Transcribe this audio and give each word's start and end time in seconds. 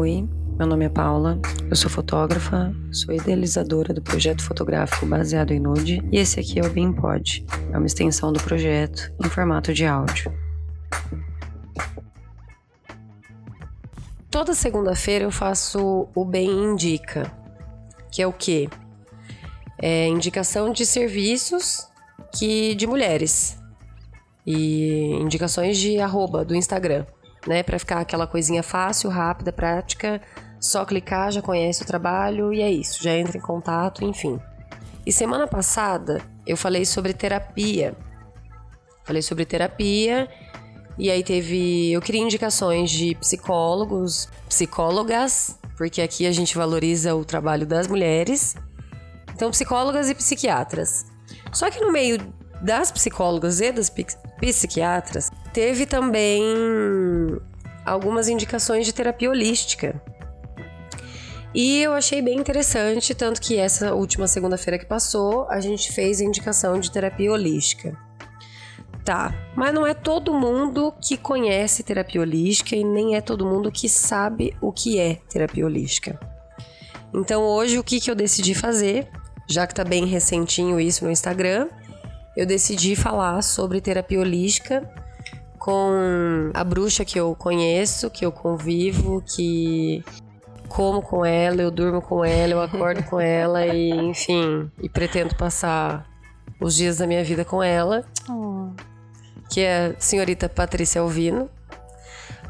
Oi, 0.00 0.28
meu 0.56 0.64
nome 0.64 0.84
é 0.84 0.88
Paula, 0.88 1.40
eu 1.68 1.74
sou 1.74 1.90
fotógrafa, 1.90 2.72
sou 2.92 3.12
idealizadora 3.12 3.92
do 3.92 4.00
projeto 4.00 4.44
fotográfico 4.44 5.04
baseado 5.04 5.50
em 5.50 5.58
nude 5.58 6.00
e 6.12 6.18
esse 6.18 6.38
aqui 6.38 6.60
é 6.60 6.62
o 6.64 6.70
BeamPod, 6.70 7.44
é 7.72 7.76
uma 7.76 7.84
extensão 7.84 8.32
do 8.32 8.40
projeto 8.40 9.12
em 9.18 9.28
formato 9.28 9.74
de 9.74 9.84
áudio. 9.84 10.32
Toda 14.30 14.54
segunda-feira 14.54 15.24
eu 15.24 15.32
faço 15.32 16.08
o 16.14 16.24
Bem 16.24 16.48
Indica, 16.48 17.32
que 18.12 18.22
é 18.22 18.26
o 18.28 18.32
quê? 18.32 18.68
É 19.82 20.06
indicação 20.06 20.72
de 20.72 20.86
serviços 20.86 21.88
que 22.38 22.76
de 22.76 22.86
mulheres 22.86 23.58
e 24.46 25.18
indicações 25.20 25.76
de 25.76 25.98
arroba 25.98 26.44
do 26.44 26.54
Instagram, 26.54 27.04
né, 27.46 27.62
para 27.62 27.78
ficar 27.78 28.00
aquela 28.00 28.26
coisinha 28.26 28.62
fácil, 28.62 29.10
rápida, 29.10 29.52
prática 29.52 30.20
só 30.60 30.84
clicar, 30.84 31.30
já 31.30 31.40
conhece 31.40 31.82
o 31.82 31.86
trabalho 31.86 32.52
e 32.52 32.60
é 32.60 32.70
isso, 32.70 33.02
já 33.02 33.14
entra 33.14 33.38
em 33.38 33.40
contato, 33.40 34.04
enfim. 34.04 34.40
E 35.06 35.12
semana 35.12 35.46
passada 35.46 36.20
eu 36.46 36.56
falei 36.56 36.84
sobre 36.84 37.12
terapia. 37.12 37.96
Falei 39.04 39.22
sobre 39.22 39.44
terapia 39.44 40.28
e 40.98 41.10
aí 41.10 41.22
teve. 41.22 41.92
Eu 41.92 42.00
queria 42.02 42.20
indicações 42.20 42.90
de 42.90 43.14
psicólogos, 43.14 44.28
psicólogas, 44.48 45.58
porque 45.76 46.02
aqui 46.02 46.26
a 46.26 46.32
gente 46.32 46.56
valoriza 46.56 47.14
o 47.14 47.24
trabalho 47.24 47.66
das 47.66 47.86
mulheres. 47.86 48.54
Então, 49.34 49.50
psicólogas 49.50 50.10
e 50.10 50.14
psiquiatras. 50.14 51.06
Só 51.52 51.70
que 51.70 51.80
no 51.80 51.92
meio 51.92 52.18
das 52.60 52.90
psicólogas 52.90 53.60
e 53.60 53.70
das 53.70 53.90
psiquiatras, 54.40 55.27
teve 55.58 55.86
também 55.86 56.40
algumas 57.84 58.28
indicações 58.28 58.86
de 58.86 58.94
terapia 58.94 59.28
holística. 59.28 60.00
E 61.52 61.82
eu 61.82 61.94
achei 61.94 62.22
bem 62.22 62.38
interessante, 62.38 63.12
tanto 63.12 63.40
que 63.40 63.56
essa 63.56 63.92
última 63.92 64.28
segunda-feira 64.28 64.78
que 64.78 64.86
passou, 64.86 65.48
a 65.50 65.58
gente 65.58 65.92
fez 65.92 66.20
a 66.20 66.24
indicação 66.24 66.78
de 66.78 66.92
terapia 66.92 67.32
holística. 67.32 67.98
Tá, 69.04 69.34
mas 69.56 69.74
não 69.74 69.84
é 69.84 69.94
todo 69.94 70.32
mundo 70.32 70.94
que 71.02 71.16
conhece 71.16 71.82
terapia 71.82 72.20
holística 72.20 72.76
e 72.76 72.84
nem 72.84 73.16
é 73.16 73.20
todo 73.20 73.44
mundo 73.44 73.72
que 73.72 73.88
sabe 73.88 74.56
o 74.60 74.70
que 74.70 75.00
é 75.00 75.16
terapia 75.28 75.66
holística. 75.66 76.20
Então 77.12 77.42
hoje 77.42 77.80
o 77.80 77.82
que, 77.82 78.00
que 78.00 78.08
eu 78.08 78.14
decidi 78.14 78.54
fazer, 78.54 79.08
já 79.48 79.66
que 79.66 79.74
tá 79.74 79.82
bem 79.82 80.06
recentinho 80.06 80.78
isso 80.78 81.04
no 81.04 81.10
Instagram, 81.10 81.68
eu 82.36 82.46
decidi 82.46 82.94
falar 82.94 83.42
sobre 83.42 83.80
terapia 83.80 84.20
holística 84.20 84.88
com 85.58 86.50
a 86.54 86.64
bruxa 86.64 87.04
que 87.04 87.18
eu 87.18 87.34
conheço, 87.34 88.10
que 88.10 88.24
eu 88.24 88.32
convivo, 88.32 89.22
que 89.22 90.04
como 90.68 91.02
com 91.02 91.24
ela, 91.24 91.60
eu 91.62 91.70
durmo 91.70 92.00
com 92.00 92.24
ela, 92.24 92.52
eu 92.52 92.60
acordo 92.60 93.02
com 93.04 93.18
ela 93.18 93.66
e, 93.66 93.90
enfim, 93.90 94.70
e 94.80 94.88
pretendo 94.88 95.34
passar 95.34 96.06
os 96.60 96.76
dias 96.76 96.98
da 96.98 97.06
minha 97.06 97.24
vida 97.24 97.44
com 97.44 97.62
ela. 97.62 98.04
Oh. 98.28 98.70
Que 99.50 99.62
é 99.62 99.86
a 99.86 100.00
senhorita 100.00 100.48
Patrícia 100.48 101.00
Alvino, 101.00 101.48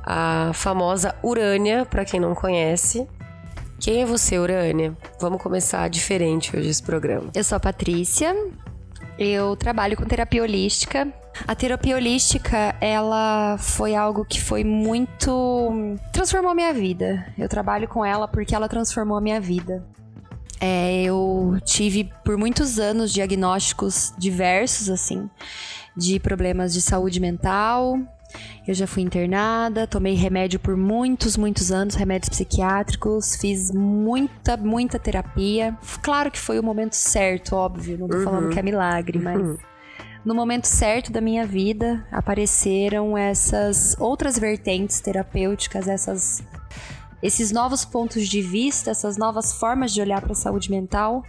a 0.05 0.51
famosa 0.53 1.15
Urânia, 1.23 1.87
para 1.87 2.05
quem 2.05 2.19
não 2.19 2.35
conhece. 2.35 3.09
Quem 3.79 4.03
é 4.03 4.07
você, 4.07 4.39
Urânia? 4.39 4.97
Vamos 5.21 5.41
começar 5.41 5.89
diferente 5.89 6.57
hoje 6.57 6.69
esse 6.69 6.83
programa. 6.83 7.31
Eu 7.33 7.45
sou 7.45 7.57
a 7.57 7.61
Patrícia, 7.61 8.35
eu 9.17 9.55
trabalho 9.55 9.97
com 9.97 10.05
terapia 10.05 10.43
holística 10.43 11.07
a 11.47 11.55
terapia 11.55 11.97
holística, 11.97 12.75
ela 12.81 13.57
foi 13.59 13.95
algo 13.95 14.25
que 14.25 14.41
foi 14.41 14.65
muito. 14.65 15.97
transformou 16.13 16.51
a 16.51 16.55
minha 16.55 16.73
vida. 16.73 17.27
Eu 17.37 17.49
trabalho 17.49 17.89
com 17.89 18.05
ela 18.05 18.27
porque 18.27 18.55
ela 18.55 18.69
transformou 18.69 19.17
a 19.17 19.21
minha 19.21 19.41
vida. 19.41 19.85
É, 20.61 21.03
eu 21.03 21.57
tive 21.65 22.11
por 22.25 22.37
muitos 22.37 22.79
anos 22.79 23.13
diagnósticos 23.13 24.13
diversos, 24.19 24.91
assim, 24.91 25.31
de 25.97 26.19
problemas 26.19 26.73
de 26.73 26.83
saúde 26.83 27.21
mental. 27.21 27.99
Eu 28.67 28.75
já 28.75 28.87
fui 28.87 29.03
internada, 29.03 29.87
tomei 29.87 30.15
remédio 30.15 30.61
por 30.61 30.77
muitos, 30.77 31.37
muitos 31.37 31.73
anos, 31.73 31.95
remédios 31.95 32.29
psiquiátricos, 32.29 33.37
fiz 33.37 33.71
muita, 33.71 34.57
muita 34.57 34.99
terapia. 34.99 35.75
Claro 36.03 36.31
que 36.31 36.39
foi 36.39 36.59
o 36.59 36.63
momento 36.63 36.95
certo, 36.95 37.57
óbvio, 37.57 37.97
não 37.97 38.09
tô 38.09 38.19
uhum. 38.19 38.25
falando 38.25 38.49
que 38.51 38.59
é 38.59 38.63
milagre, 38.63 39.19
mas. 39.19 39.41
Uhum 39.41 39.57
no 40.25 40.35
momento 40.35 40.67
certo 40.67 41.13
da 41.13 41.21
minha 41.21 41.47
vida 41.47 42.07
apareceram 42.11 43.17
essas 43.17 43.97
outras 43.99 44.39
vertentes 44.39 45.01
terapêuticas, 45.01 45.89
essas 45.89 46.43
esses 47.23 47.51
novos 47.51 47.85
pontos 47.85 48.29
de 48.29 48.41
vista, 48.41 48.91
essas 48.91 49.17
novas 49.17 49.53
formas 49.53 49.93
de 49.93 50.01
olhar 50.01 50.21
para 50.21 50.33
a 50.33 50.37
saúde 50.37 50.71
mental, 50.71 51.25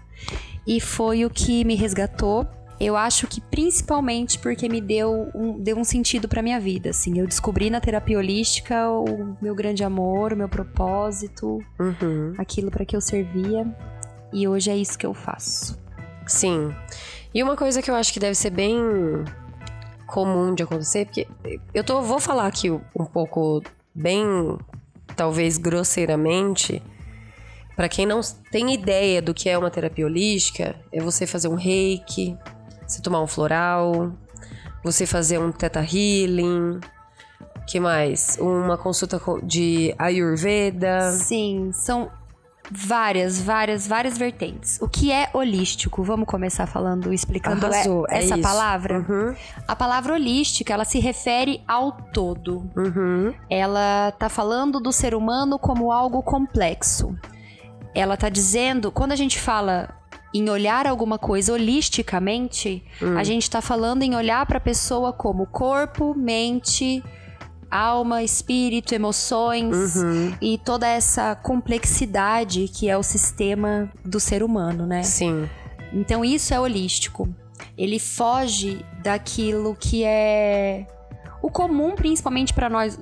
e 0.66 0.80
foi 0.80 1.26
o 1.26 1.30
que 1.30 1.64
me 1.66 1.76
resgatou. 1.76 2.46
Eu 2.80 2.96
acho 2.96 3.28
que 3.28 3.42
principalmente 3.42 4.40
porque 4.40 4.70
me 4.70 4.80
deu 4.80 5.30
um, 5.36 5.60
deu 5.60 5.78
um 5.78 5.84
sentido 5.84 6.30
para 6.30 6.42
minha 6.42 6.60
vida, 6.60 6.92
assim. 6.92 7.20
Eu 7.20 7.28
descobri 7.28 7.70
na 7.70 7.82
terapia 7.82 8.18
holística 8.18 8.90
o 8.90 9.36
meu 9.42 9.54
grande 9.54 9.84
amor, 9.84 10.32
o 10.32 10.38
meu 10.38 10.48
propósito, 10.48 11.60
uhum. 11.78 12.34
aquilo 12.38 12.72
para 12.72 12.86
que 12.86 12.96
eu 12.96 13.02
servia, 13.02 13.68
e 14.32 14.48
hoje 14.48 14.70
é 14.70 14.78
isso 14.78 14.98
que 14.98 15.06
eu 15.06 15.14
faço. 15.14 15.78
Sim. 16.26 16.74
E 17.34 17.44
uma 17.44 17.56
coisa 17.56 17.82
que 17.82 17.92
eu 17.92 17.96
acho 17.96 18.12
que 18.12 18.20
deve 18.20 18.36
ser 18.36 18.50
bem 18.50 18.78
comum 20.08 20.56
de 20.56 20.64
acontecer, 20.64 21.06
porque 21.06 21.28
eu 21.74 21.84
tô, 21.84 22.02
vou 22.02 22.20
falar 22.20 22.48
aqui 22.48 22.72
um 22.72 23.06
pouco 23.06 23.62
bem, 23.94 24.26
talvez 25.16 25.58
grosseiramente, 25.58 26.82
para 27.76 27.88
quem 27.88 28.06
não 28.06 28.20
tem 28.52 28.74
ideia 28.74 29.22
do 29.22 29.34
que 29.34 29.48
é 29.48 29.58
uma 29.58 29.70
terapia 29.70 30.06
holística, 30.06 30.76
é 30.92 31.02
você 31.02 31.28
fazer 31.28 31.48
um 31.48 31.56
reiki, 31.56 32.36
você 32.86 33.02
tomar 33.02 33.22
um 33.22 33.28
floral, 33.28 34.12
você 34.84 35.06
fazer 35.06 35.38
um 35.38 35.52
teta 35.52 35.80
healing, 35.80 36.80
que 37.68 37.80
mais? 37.80 38.38
Uma 38.42 38.78
consulta 38.78 39.22
de 39.44 39.94
Ayurveda. 40.00 41.12
Sim, 41.12 41.72
são 41.72 42.12
várias, 42.72 43.42
várias, 43.42 43.88
várias 43.88 44.18
vertentes. 44.18 44.80
O 44.82 44.88
que 44.88 45.12
é 45.12 45.30
holístico? 45.34 46.04
Vamos 46.04 46.28
começar 46.28 46.68
falando, 46.68 47.14
explicando 47.14 47.66
Arrasou, 47.66 48.06
é, 48.10 48.20
essa 48.20 48.38
palavra. 48.38 49.06
Uhum. 49.08 49.36
A 49.68 49.76
palavra 49.76 50.14
holística, 50.14 50.74
ela 50.74 50.86
se 50.86 51.00
refere 51.00 51.62
ao 51.68 51.92
todo. 51.92 52.70
Uhum. 52.76 53.34
Ela 53.50 54.12
tá 54.18 54.30
falando 54.30 54.80
do 54.80 54.92
ser 54.92 55.16
humano 55.16 55.58
como 55.58 55.92
algo 55.92 56.22
complexo. 56.22 57.16
Ela 57.94 58.16
tá 58.16 58.30
dizendo, 58.30 58.92
quando 58.92 59.14
a 59.14 59.16
gente 59.16 59.40
fala 59.40 59.90
em 60.34 60.48
olhar 60.48 60.86
alguma 60.86 61.18
coisa 61.18 61.54
holisticamente, 61.54 62.84
hum. 63.02 63.18
a 63.18 63.24
gente 63.24 63.44
está 63.44 63.62
falando 63.62 64.04
em 64.04 64.16
olhar 64.16 64.46
para 64.46 64.58
a 64.58 64.62
pessoa 64.62 65.12
como 65.12 65.48
corpo, 65.48 66.14
mente, 66.16 67.04
alma, 67.70 68.24
espírito, 68.24 68.94
emoções 68.94 69.96
uhum. 69.96 70.34
e 70.42 70.58
toda 70.58 70.88
essa 70.88 71.36
complexidade 71.36 72.68
que 72.68 72.90
é 72.90 72.98
o 72.98 73.04
sistema 73.04 73.90
do 74.04 74.20
ser 74.20 74.44
humano, 74.44 74.86
né? 74.86 75.04
Sim. 75.04 75.48
Então 75.94 76.24
isso 76.24 76.54
é 76.54 76.60
holístico. 76.60 77.30
Ele 77.78 78.00
foge 78.00 78.86
daquilo 79.04 79.76
que 79.76 80.04
é 80.04 80.86
o 81.42 81.50
comum, 81.50 81.96
principalmente 81.96 82.54
para 82.54 82.70
nós 82.70 83.00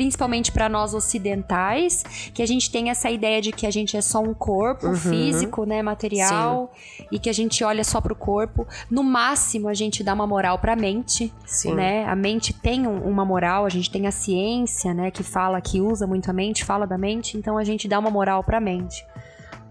principalmente 0.00 0.50
para 0.50 0.66
nós 0.66 0.94
ocidentais, 0.94 2.02
que 2.32 2.42
a 2.42 2.46
gente 2.46 2.70
tem 2.70 2.88
essa 2.88 3.10
ideia 3.10 3.42
de 3.42 3.52
que 3.52 3.66
a 3.66 3.70
gente 3.70 3.98
é 3.98 4.00
só 4.00 4.18
um 4.18 4.32
corpo 4.32 4.86
uhum. 4.86 4.96
físico, 4.96 5.66
né, 5.66 5.82
material, 5.82 6.72
Sim. 6.74 7.04
e 7.12 7.18
que 7.18 7.28
a 7.28 7.34
gente 7.34 7.62
olha 7.62 7.84
só 7.84 8.00
pro 8.00 8.14
corpo. 8.14 8.66
No 8.90 9.04
máximo, 9.04 9.68
a 9.68 9.74
gente 9.74 10.02
dá 10.02 10.14
uma 10.14 10.26
moral 10.26 10.58
para 10.58 10.72
a 10.72 10.76
mente, 10.76 11.30
Sim. 11.44 11.74
né? 11.74 12.06
A 12.06 12.16
mente 12.16 12.54
tem 12.54 12.86
um, 12.86 13.02
uma 13.02 13.26
moral, 13.26 13.66
a 13.66 13.68
gente 13.68 13.90
tem 13.90 14.06
a 14.06 14.10
ciência, 14.10 14.94
né, 14.94 15.10
que 15.10 15.22
fala, 15.22 15.60
que 15.60 15.82
usa 15.82 16.06
muito 16.06 16.30
a 16.30 16.32
mente, 16.32 16.64
fala 16.64 16.86
da 16.86 16.96
mente, 16.96 17.36
então 17.36 17.58
a 17.58 17.64
gente 17.64 17.86
dá 17.86 17.98
uma 17.98 18.10
moral 18.10 18.42
para 18.42 18.56
a 18.56 18.60
mente. 18.60 19.04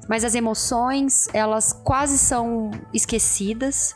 Mas 0.07 0.23
as 0.23 0.35
emoções, 0.35 1.27
elas 1.33 1.73
quase 1.73 2.19
são 2.19 2.69
esquecidas, 2.93 3.95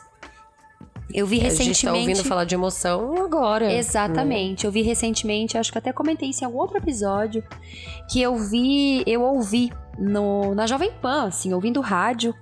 eu 1.12 1.26
vi 1.26 1.38
recentemente. 1.38 1.70
A 1.70 1.74
gente 1.74 1.86
tá 1.86 1.94
ouvindo 1.94 2.24
falar 2.24 2.44
de 2.44 2.54
emoção 2.54 3.14
agora. 3.24 3.72
Exatamente. 3.72 4.64
Hum. 4.64 4.68
Eu 4.68 4.72
vi 4.72 4.82
recentemente, 4.82 5.58
acho 5.58 5.70
que 5.70 5.78
até 5.78 5.92
comentei 5.92 6.30
isso 6.30 6.42
em 6.42 6.46
algum 6.46 6.58
outro 6.58 6.78
episódio, 6.78 7.42
que 8.10 8.20
eu 8.20 8.36
vi, 8.36 9.02
eu 9.06 9.22
ouvi 9.22 9.72
no, 9.98 10.54
na 10.54 10.66
Jovem 10.66 10.90
Pan, 11.00 11.26
assim, 11.26 11.52
ouvindo 11.52 11.80
rádio, 11.80 12.34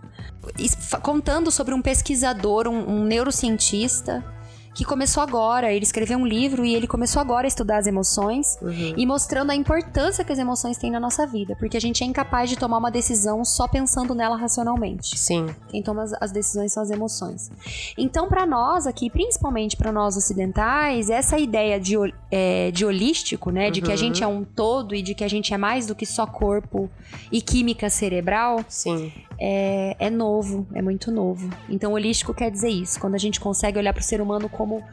contando 1.03 1.51
sobre 1.51 1.75
um 1.75 1.83
pesquisador, 1.83 2.69
um, 2.69 2.97
um 2.97 3.05
neurocientista, 3.05 4.25
que 4.75 4.85
começou 4.85 5.23
agora. 5.23 5.73
Ele 5.73 5.85
escreveu 5.85 6.19
um 6.19 6.27
livro 6.27 6.65
e 6.65 6.75
ele 6.75 6.87
começou 6.87 7.21
agora 7.21 7.47
a 7.47 7.49
estudar 7.49 7.79
as 7.79 7.87
emoções 7.87 8.57
Uhum. 8.63 8.95
e 8.97 9.07
mostrando 9.07 9.51
a 9.51 9.55
importância 9.55 10.25
que 10.25 10.33
as 10.33 10.39
emoções 10.39 10.77
têm 10.79 10.91
na 10.91 10.99
nossa 11.01 11.27
vida, 11.27 11.55
porque 11.57 11.77
a 11.77 11.81
gente 11.81 12.03
é 12.03 12.07
incapaz 12.07 12.49
de 12.49 12.57
tomar 12.57 12.79
uma 12.79 12.91
decisão 12.91 13.45
só 13.45 13.69
pensando 13.69 14.15
nela 14.15 14.37
racionalmente. 14.37 15.19
Sim. 15.19 15.47
Quem 15.69 15.83
toma 15.83 16.03
as, 16.03 16.13
as 16.21 16.33
decisões 16.33 16.73
são 16.73 16.83
as 16.83 16.91
emoções. 16.91 17.51
Então, 17.99 18.29
para 18.29 18.47
nós 18.47 18.87
aqui, 18.87 19.11
principalmente 19.11 19.77
para 19.77 19.93
nós 19.93 20.17
ocidentais, 20.17 21.11
essa 21.11 21.39
ideia 21.39 21.79
de, 21.79 21.95
é, 22.31 22.71
de 22.71 22.85
holístico, 22.85 23.51
né, 23.51 23.71
de 23.71 23.81
que 23.81 23.89
a 23.91 23.93
Uhum. 23.93 23.97
gente 23.97 24.23
é 24.25 24.27
um 24.27 24.45
todo 24.45 24.95
e 24.95 25.03
de 25.03 25.15
que 25.15 25.23
a 25.25 25.29
gente 25.29 25.53
é 25.53 25.59
mais 25.59 25.87
do 25.87 25.95
que 25.95 26.07
só 26.07 26.27
corpo 26.27 26.91
e 27.31 27.41
química 27.43 27.91
cerebral, 27.91 28.65
Sim. 28.69 29.13
É, 29.45 29.97
é 29.99 30.09
novo, 30.09 30.65
é 30.73 30.81
muito 30.81 31.11
novo. 31.11 31.51
Então, 31.69 31.95
holístico 31.95 32.33
quer 32.33 32.49
dizer 32.49 32.69
isso, 32.69 33.01
quando 33.01 33.17
a 33.17 33.19
gente 33.19 33.41
consegue 33.41 33.77
olhar 33.77 33.93
para 33.93 34.01
o 34.01 34.05
ser 34.05 34.21
humano 34.21 34.49
como 34.49 34.85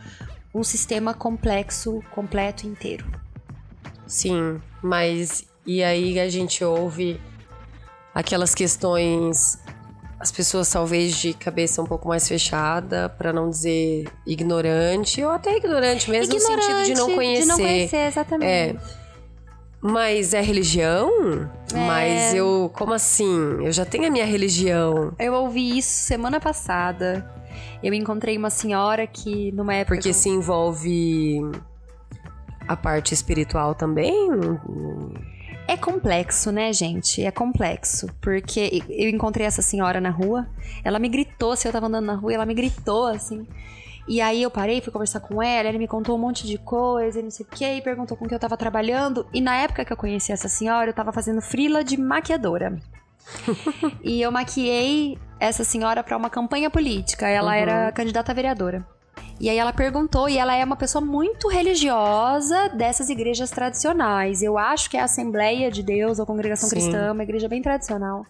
um 0.53 0.63
sistema 0.63 1.13
complexo, 1.13 2.03
completo 2.09 2.65
inteiro. 2.65 3.05
Sim, 4.07 4.59
mas 4.81 5.45
e 5.67 5.83
aí 5.83 6.19
a 6.19 6.27
gente 6.27 6.63
ouve 6.63 7.21
aquelas 8.11 8.55
questões, 8.55 9.59
as 10.19 10.31
pessoas 10.31 10.67
talvez 10.67 11.15
de 11.15 11.31
cabeça 11.35 11.79
um 11.79 11.85
pouco 11.85 12.07
mais 12.07 12.27
fechada, 12.27 13.07
pra 13.07 13.31
não 13.31 13.51
dizer 13.51 14.07
ignorante, 14.25 15.23
ou 15.23 15.29
até 15.29 15.57
ignorante 15.57 16.09
mesmo 16.09 16.33
no 16.33 16.39
sentido 16.39 16.83
de 16.85 16.93
não 16.95 17.13
conhecer. 17.13 17.41
De 17.41 17.47
não 17.49 17.57
conhecer, 17.57 18.07
exatamente. 18.07 18.79
Mas 19.81 20.33
é 20.33 20.41
religião? 20.41 21.49
É. 21.73 21.87
Mas 21.87 22.33
eu, 22.33 22.69
como 22.73 22.93
assim? 22.93 23.63
Eu 23.63 23.71
já 23.71 23.85
tenho 23.85 24.07
a 24.07 24.09
minha 24.09 24.25
religião. 24.25 25.13
Eu 25.17 25.33
ouvi 25.33 25.77
isso 25.77 26.03
semana 26.03 26.39
passada. 26.39 27.29
Eu 27.81 27.93
encontrei 27.93 28.37
uma 28.37 28.49
senhora 28.49 29.07
que, 29.07 29.51
numa 29.53 29.73
época. 29.73 29.95
Porque 29.95 30.09
eu- 30.09 30.13
se 30.13 30.27
envolve 30.29 31.39
a 32.67 32.75
parte 32.75 33.13
espiritual 33.13 33.73
também? 33.73 34.29
É 35.67 35.77
complexo, 35.77 36.51
né, 36.51 36.73
gente? 36.73 37.23
É 37.23 37.31
complexo. 37.31 38.07
Porque 38.19 38.81
eu 38.89 39.07
encontrei 39.09 39.45
essa 39.45 39.61
senhora 39.61 40.01
na 40.01 40.09
rua. 40.09 40.47
Ela 40.83 40.99
me 40.99 41.07
gritou, 41.07 41.55
se 41.55 41.67
eu 41.67 41.71
tava 41.71 41.85
andando 41.87 42.05
na 42.05 42.15
rua, 42.15 42.33
ela 42.33 42.45
me 42.45 42.53
gritou, 42.53 43.05
assim. 43.07 43.47
E 44.09 44.19
aí 44.21 44.41
eu 44.41 44.49
parei, 44.49 44.81
fui 44.81 44.91
conversar 44.91 45.19
com 45.19 45.41
ela, 45.41 45.69
ela 45.69 45.77
me 45.77 45.87
contou 45.87 46.15
um 46.15 46.19
monte 46.19 46.47
de 46.47 46.57
coisa 46.57 47.19
e 47.19 47.23
não 47.23 47.29
sei 47.29 47.45
o 47.45 47.49
que, 47.55 47.63
e 47.63 47.79
perguntou 47.81 48.17
com 48.17 48.27
que 48.27 48.33
eu 48.33 48.39
tava 48.39 48.57
trabalhando. 48.57 49.27
E 49.31 49.39
na 49.39 49.55
época 49.55 49.85
que 49.85 49.93
eu 49.93 49.97
conheci 49.97 50.31
essa 50.31 50.49
senhora, 50.49 50.89
eu 50.89 50.93
tava 50.95 51.13
fazendo 51.13 51.41
frila 51.41 51.83
de 51.83 51.95
maquiadora. 51.95 52.79
e 54.03 54.19
eu 54.19 54.31
maquiei 54.31 55.15
essa 55.39 55.63
senhora 55.63 56.03
pra 56.03 56.17
uma 56.17 56.29
campanha 56.29 56.71
política. 56.71 57.27
Ela 57.27 57.51
Uhum. 57.51 57.57
era 57.57 57.91
candidata 57.91 58.31
a 58.31 58.35
vereadora. 58.35 58.83
E 59.39 59.49
aí 59.49 59.57
ela 59.57 59.71
perguntou, 59.71 60.27
e 60.27 60.37
ela 60.37 60.53
é 60.55 60.63
uma 60.65 60.75
pessoa 60.75 61.03
muito 61.03 61.47
religiosa 61.47 62.69
dessas 62.69 63.09
igrejas 63.09 63.49
tradicionais. 63.49 64.41
Eu 64.43 64.57
acho 64.57 64.89
que 64.89 64.97
é 64.97 65.01
a 65.01 65.05
Assembleia 65.05 65.71
de 65.71 65.81
Deus 65.81 66.19
ou 66.19 66.25
Congregação 66.25 66.67
Sim. 66.67 66.75
Cristã, 66.75 67.13
uma 67.13 67.23
igreja 67.23 67.47
bem 67.47 67.61
tradicional. 67.61 68.25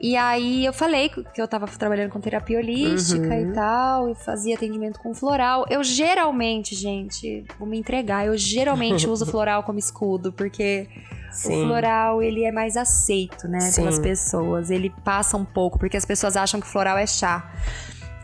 E 0.00 0.16
aí 0.16 0.64
eu 0.64 0.72
falei 0.72 1.08
que 1.08 1.40
eu 1.40 1.46
tava 1.48 1.66
trabalhando 1.66 2.10
com 2.10 2.20
terapia 2.20 2.58
holística 2.58 3.26
Uhum. 3.26 3.50
e 3.50 3.52
tal, 3.54 4.10
e 4.10 4.14
fazia 4.14 4.54
atendimento 4.54 4.98
com 5.00 5.14
floral. 5.14 5.64
Eu 5.70 5.82
geralmente, 5.84 6.74
gente, 6.74 7.44
vou 7.58 7.66
me 7.68 7.78
entregar, 7.78 8.26
eu 8.26 8.36
geralmente 8.36 9.06
uso 9.08 9.24
floral 9.26 9.62
como 9.62 9.78
escudo, 9.78 10.32
porque 10.32 10.88
o 11.30 11.34
Sim. 11.34 11.66
floral, 11.66 12.22
ele 12.22 12.44
é 12.44 12.52
mais 12.52 12.76
aceito, 12.76 13.46
né, 13.48 13.60
Sim. 13.60 13.82
pelas 13.82 13.98
pessoas. 13.98 14.70
Ele 14.70 14.90
passa 15.04 15.36
um 15.36 15.44
pouco, 15.44 15.78
porque 15.78 15.96
as 15.96 16.04
pessoas 16.04 16.36
acham 16.36 16.60
que 16.60 16.66
floral 16.66 16.98
é 16.98 17.06
chá. 17.06 17.50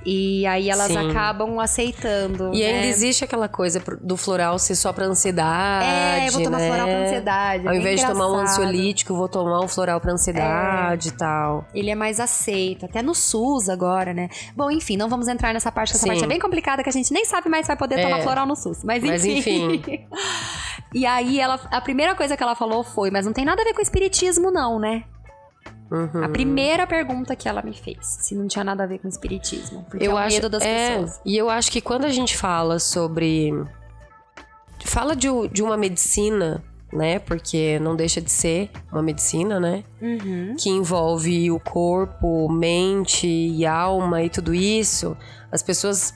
E 0.04 0.46
aí 0.46 0.70
elas 0.70 0.88
Sim. 0.88 1.10
acabam 1.10 1.58
aceitando. 1.58 2.54
E 2.54 2.60
né? 2.60 2.66
ainda 2.66 2.86
existe 2.86 3.24
aquela 3.24 3.48
coisa 3.48 3.82
do 4.00 4.16
floral 4.16 4.58
ser 4.58 4.74
só 4.74 4.92
pra 4.92 5.04
ansiedade. 5.06 5.84
É, 5.86 6.28
eu 6.28 6.32
vou 6.32 6.42
tomar 6.42 6.58
né? 6.58 6.68
floral 6.68 6.86
pra 6.86 6.98
ansiedade. 7.04 7.64
é 7.64 7.68
Ao 7.68 7.72
bem 7.72 7.80
invés 7.80 8.00
de 8.00 8.06
tomar 8.06 8.26
um 8.26 8.34
engraçado. 8.34 8.62
ansiolítico, 8.62 9.14
vou 9.14 9.28
tomar 9.28 9.60
um 9.60 9.68
floral 9.68 10.00
pra 10.00 10.12
ansiedade 10.12 11.08
e 11.08 11.12
tal. 11.12 11.66
Ele 11.74 11.90
é 11.90 11.94
mais 11.94 12.18
aceito, 12.18 12.86
até 12.86 13.02
no 13.02 13.14
SUS 13.14 13.68
agora, 13.68 14.14
né? 14.14 14.28
Bom, 14.56 14.70
enfim, 14.70 14.96
não 14.96 15.08
vamos 15.08 15.28
entrar 15.28 15.52
nessa 15.52 15.70
parte, 15.70 15.90
que 15.90 15.96
essa 15.96 16.04
Sim. 16.04 16.08
parte 16.10 16.24
é 16.24 16.28
bem 16.28 16.38
complicada, 16.38 16.82
que 16.82 16.88
a 16.88 16.92
gente 16.92 17.12
nem 17.12 17.24
sabe 17.24 17.48
mais 17.48 17.66
se 17.66 17.68
vai 17.68 17.76
poder 17.76 17.98
É. 17.98 18.02
tomar 18.02 18.22
floral 18.22 18.46
no 18.46 18.56
SUS. 18.56 18.82
Mas 18.84 19.04
enfim. 19.04 19.10
Mas 19.10 19.24
enfim. 19.26 19.82
e 20.94 21.04
aí, 21.06 21.38
ela, 21.38 21.60
a 21.70 21.80
primeira 21.80 22.14
coisa 22.14 22.36
que 22.36 22.42
ela 22.42 22.54
falou 22.54 22.82
foi: 22.82 23.10
Mas 23.10 23.26
não 23.26 23.32
tem 23.32 23.44
nada 23.44 23.60
a 23.60 23.64
ver 23.64 23.74
com 23.74 23.82
espiritismo, 23.82 24.50
não, 24.50 24.78
né? 24.78 25.04
Uhum. 25.90 26.24
A 26.24 26.28
primeira 26.28 26.86
pergunta 26.86 27.34
que 27.34 27.48
ela 27.48 27.62
me 27.62 27.74
fez, 27.74 27.98
se 28.00 28.34
não 28.34 28.46
tinha 28.46 28.62
nada 28.62 28.84
a 28.84 28.86
ver 28.86 28.98
com 28.98 29.08
espiritismo. 29.08 29.84
Porque 29.90 30.06
eu 30.06 30.12
é 30.12 30.14
o 30.14 30.18
acho, 30.18 30.36
medo 30.36 30.48
das 30.48 30.62
é, 30.62 30.90
pessoas. 30.90 31.20
E 31.24 31.36
eu 31.36 31.50
acho 31.50 31.70
que 31.72 31.80
quando 31.80 32.04
a 32.04 32.10
gente 32.10 32.36
fala 32.36 32.78
sobre. 32.78 33.52
Fala 34.84 35.14
de, 35.14 35.28
de 35.52 35.62
uma 35.62 35.76
medicina, 35.76 36.62
né? 36.92 37.18
Porque 37.18 37.78
não 37.80 37.96
deixa 37.96 38.20
de 38.20 38.30
ser 38.30 38.70
uma 38.90 39.02
medicina, 39.02 39.58
né? 39.58 39.84
Uhum. 40.00 40.54
que 40.58 40.70
envolve 40.70 41.50
o 41.50 41.58
corpo, 41.58 42.48
mente 42.48 43.26
e 43.26 43.66
alma 43.66 44.22
e 44.22 44.30
tudo 44.30 44.54
isso, 44.54 45.16
as 45.52 45.62
pessoas 45.62 46.14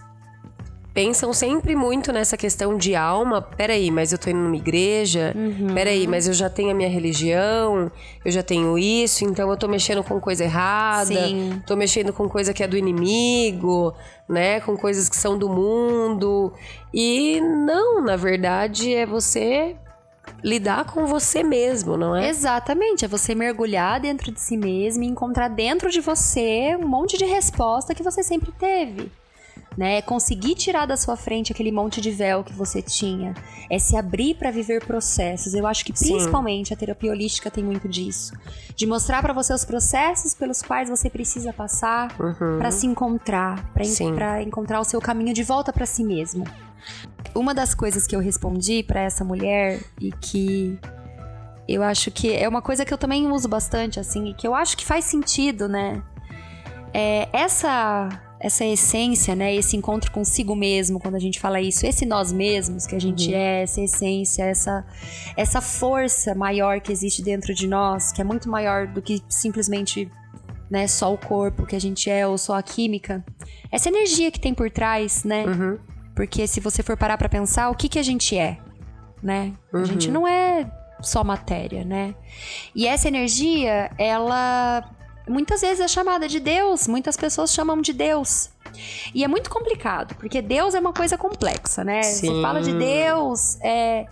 pensam 0.95 1.33
sempre 1.33 1.75
muito 1.75 2.13
nessa 2.13 2.37
questão 2.37 2.79
de 2.79 2.95
alma. 2.95 3.43
Peraí, 3.43 3.91
mas 3.91 4.13
eu 4.13 4.19
tô 4.19 4.31
indo 4.31 4.39
numa 4.39 4.57
igreja. 4.57 5.35
Uhum. 5.35 5.75
Peraí, 5.75 6.07
mas 6.07 6.29
eu 6.29 6.33
já 6.33 6.49
tenho 6.49 6.71
a 6.71 6.75
minha 6.75 6.89
religião, 6.89 7.91
eu 8.25 8.31
já 8.31 8.43
tenho 8.43 8.79
isso, 8.79 9.25
então 9.25 9.51
eu 9.51 9.57
tô 9.57 9.67
mexendo 9.67 10.05
com 10.05 10.21
coisa 10.21 10.45
errada. 10.45 11.27
Sim. 11.27 11.61
Tô 11.67 11.75
mexendo 11.75 12.13
com 12.13 12.29
coisa 12.29 12.55
que 12.55 12.63
é 12.63 12.69
do 12.69 12.79
inimigo, 12.79 13.93
né? 14.29 14.61
Com 14.61 14.77
coisas 14.77 15.09
que 15.09 15.17
são 15.17 15.37
do 15.37 15.49
mundo. 15.49 16.53
E 16.93 17.41
não, 17.41 18.01
na 18.01 18.15
verdade, 18.15 18.95
é 18.95 19.05
você 19.05 19.75
lidar 20.43 20.85
com 20.85 21.07
você 21.07 21.43
mesmo, 21.43 21.97
não 21.97 22.15
é? 22.15 22.29
Exatamente, 22.29 23.05
é 23.05 23.09
você 23.09 23.35
mergulhar 23.35 24.01
dentro 24.01 24.31
de 24.31 24.41
si 24.41 24.57
mesmo 24.57 25.03
e 25.03 25.07
encontrar 25.07 25.49
dentro 25.49 25.91
de 25.91 26.01
você 26.01 26.77
um 26.81 26.87
monte 26.87 27.19
de 27.19 27.25
resposta 27.25 27.95
que 27.95 28.03
você 28.03 28.23
sempre 28.23 28.53
teve. 28.53 29.11
Né? 29.77 29.99
É 29.99 30.03
conseguir 30.03 30.55
tirar 30.55 30.87
da 30.87 30.97
sua 30.97 31.17
frente 31.17 31.51
aquele 31.51 31.73
monte 31.73 32.01
de 32.01 32.11
véu 32.13 32.45
que 32.45 32.53
você 32.53 32.81
tinha. 32.81 33.35
É 33.69 33.79
se 33.79 33.97
abrir 33.97 34.37
para 34.37 34.51
viver 34.51 34.85
processos. 34.85 35.53
Eu 35.53 35.67
acho 35.67 35.85
que 35.85 35.93
Sim. 35.99 36.15
principalmente 36.15 36.73
a 36.73 36.77
terapia 36.77 37.11
holística 37.11 37.51
tem 37.51 37.65
muito 37.65 37.89
disso. 37.89 38.33
De 38.77 38.87
mostrar 38.87 39.21
para 39.21 39.33
você 39.33 39.53
os 39.53 39.65
processos 39.65 40.33
pelos 40.33 40.63
quais 40.63 40.89
você 40.89 41.11
precisa 41.11 41.53
passar 41.53 42.15
Uhum. 42.21 42.59
para 42.59 42.71
se 42.71 42.87
encontrar, 42.87 43.73
para 43.73 43.83
Sim. 43.85 44.13
encontrar 44.47 44.81
o 44.81 44.85
seu 44.85 45.01
caminho 45.01 45.35
de 45.35 45.43
volta 45.43 45.73
para 45.73 45.87
si 45.87 46.05
mesmo. 46.05 46.45
Uma 47.35 47.53
das 47.53 47.75
coisas 47.75 48.07
que 48.07 48.15
eu 48.15 48.21
respondi 48.21 48.83
para 48.85 49.01
essa 49.01 49.25
mulher 49.25 49.81
e 50.01 50.13
que 50.13 50.79
eu 51.67 51.83
acho 51.83 52.11
que 52.13 52.33
é 52.33 52.49
uma 52.49 52.63
coisa 52.63 52.85
que 52.85 52.95
eu 52.95 52.99
também 52.99 53.27
uso 53.27 53.49
bastante 53.49 53.99
assim 53.99 54.29
e 54.29 54.35
que 54.35 54.47
eu 54.47 54.55
acho 54.55 54.77
que 54.77 54.85
faz 54.85 55.05
sentido, 55.07 55.67
né? 55.69 56.01
É 56.93 57.29
essa 57.33 58.09
essa 58.45 58.65
essência, 58.65 59.35
né, 59.35 59.55
esse 59.55 59.75
encontro 59.77 60.11
consigo 60.13 60.55
mesmo, 60.55 61.01
quando 61.01 61.15
a 61.15 61.19
gente 61.19 61.41
fala 61.41 61.61
isso, 61.61 61.87
esse 61.87 62.05
nós 62.05 62.31
mesmos 62.31 62.87
que 62.87 62.95
a 62.95 63.01
gente 63.01 63.31
Uhum. 63.31 63.37
é, 63.37 63.63
essa 63.63 63.81
essência, 63.81 64.43
essa 64.45 64.85
essa 65.37 65.61
força 65.61 66.35
maior 66.35 66.81
que 66.81 66.93
existe 66.93 67.23
dentro 67.23 67.55
de 67.55 67.67
nós, 67.67 68.13
que 68.13 68.21
é 68.21 68.25
muito 68.25 68.49
maior 68.51 68.87
do 68.87 69.01
que 69.01 69.23
simplesmente 69.29 70.11
né, 70.71 70.87
só 70.87 71.13
o 71.13 71.19
corpo 71.19 71.65
que 71.67 71.77
a 71.77 71.81
gente 71.81 72.11
é 72.11 72.27
ou 72.27 72.37
só 72.37 72.55
a 72.57 72.63
química. 72.63 73.25
Essa 73.71 73.89
energia 73.89 74.31
que 74.31 74.41
tem 74.41 74.53
por 74.55 74.71
trás, 74.71 75.25
né? 75.25 75.45
Uhum. 75.47 75.79
Porque 76.17 76.47
se 76.47 76.61
você 76.61 76.83
for 76.83 76.97
parar 76.97 77.17
pra 77.19 77.29
pensar, 77.29 77.71
o 77.71 77.75
que 77.75 77.89
que 77.89 77.99
a 77.99 78.03
gente 78.03 78.37
é, 78.37 78.59
né? 79.23 79.53
A 79.73 79.79
Uhum. 79.79 79.85
gente 79.85 80.11
não 80.11 80.27
é 80.27 80.71
só 81.01 81.23
matéria, 81.25 81.85
né? 81.85 82.15
E 82.75 82.87
essa 82.87 83.09
energia, 83.09 83.91
ela 83.99 84.85
muitas 85.29 85.61
vezes 85.61 85.81
é 85.81 85.89
chamada 85.89 86.29
de 86.29 86.41
Deus, 86.41 86.87
muitas 86.87 87.17
pessoas 87.17 87.53
chamam 87.53 87.81
de 87.81 87.93
Deus. 87.93 88.51
E 89.15 89.23
é 89.23 89.29
muito 89.29 89.51
complicado, 89.51 90.15
porque 90.17 90.43
Deus 90.43 90.75
é 90.75 90.81
uma 90.81 90.93
coisa 90.93 91.17
complexa, 91.17 91.85
né? 91.85 92.03
Você 92.03 92.27
Sim. 92.27 92.43
fala 92.43 92.61
de 92.61 92.73
Deus, 92.73 93.59
é 93.63 94.07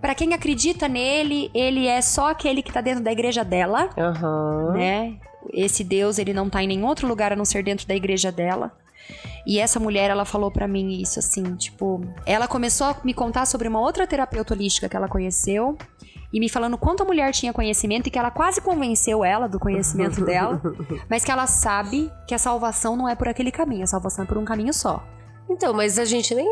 para 0.00 0.14
quem 0.14 0.34
acredita 0.34 0.86
nele, 0.86 1.50
ele 1.54 1.86
é 1.86 2.00
só 2.00 2.30
aquele 2.30 2.62
que 2.62 2.72
tá 2.72 2.80
dentro 2.80 3.02
da 3.02 3.10
igreja 3.10 3.44
dela, 3.44 3.90
Aham. 3.98 4.72
né? 4.74 5.16
Esse 5.52 5.82
Deus, 5.82 6.18
ele 6.18 6.32
não 6.32 6.50
tá 6.50 6.62
em 6.62 6.68
nenhum 6.68 6.86
outro 6.86 7.08
lugar 7.08 7.32
a 7.32 7.36
não 7.36 7.44
ser 7.44 7.62
dentro 7.62 7.86
da 7.86 7.94
igreja 7.94 8.30
dela. 8.30 8.72
E 9.46 9.60
essa 9.60 9.78
mulher, 9.78 10.10
ela 10.10 10.24
falou 10.24 10.50
pra 10.50 10.66
mim 10.66 11.00
isso 11.00 11.18
assim, 11.18 11.54
tipo, 11.54 12.04
ela 12.26 12.48
começou 12.48 12.88
a 12.88 12.96
me 13.04 13.14
contar 13.14 13.46
sobre 13.46 13.68
uma 13.68 13.80
outra 13.80 14.06
terapeuta 14.06 14.54
holística 14.54 14.88
que 14.88 14.96
ela 14.96 15.08
conheceu 15.08 15.78
e 16.32 16.40
me 16.40 16.48
falando 16.48 16.76
quanto 16.76 17.02
a 17.02 17.06
mulher 17.06 17.32
tinha 17.32 17.52
conhecimento 17.52 18.06
e 18.06 18.10
que 18.10 18.18
ela 18.18 18.30
quase 18.30 18.60
convenceu 18.60 19.24
ela 19.24 19.48
do 19.48 19.58
conhecimento 19.58 20.22
dela, 20.24 20.60
mas 21.08 21.24
que 21.24 21.30
ela 21.30 21.46
sabe 21.46 22.10
que 22.26 22.34
a 22.34 22.38
salvação 22.38 22.96
não 22.96 23.08
é 23.08 23.14
por 23.14 23.28
aquele 23.28 23.50
caminho, 23.50 23.84
a 23.84 23.86
salvação 23.86 24.24
é 24.24 24.26
por 24.26 24.38
um 24.38 24.44
caminho 24.44 24.72
só. 24.72 25.02
Então, 25.48 25.72
mas 25.72 25.96
a 25.98 26.04
gente 26.04 26.34
nem. 26.34 26.46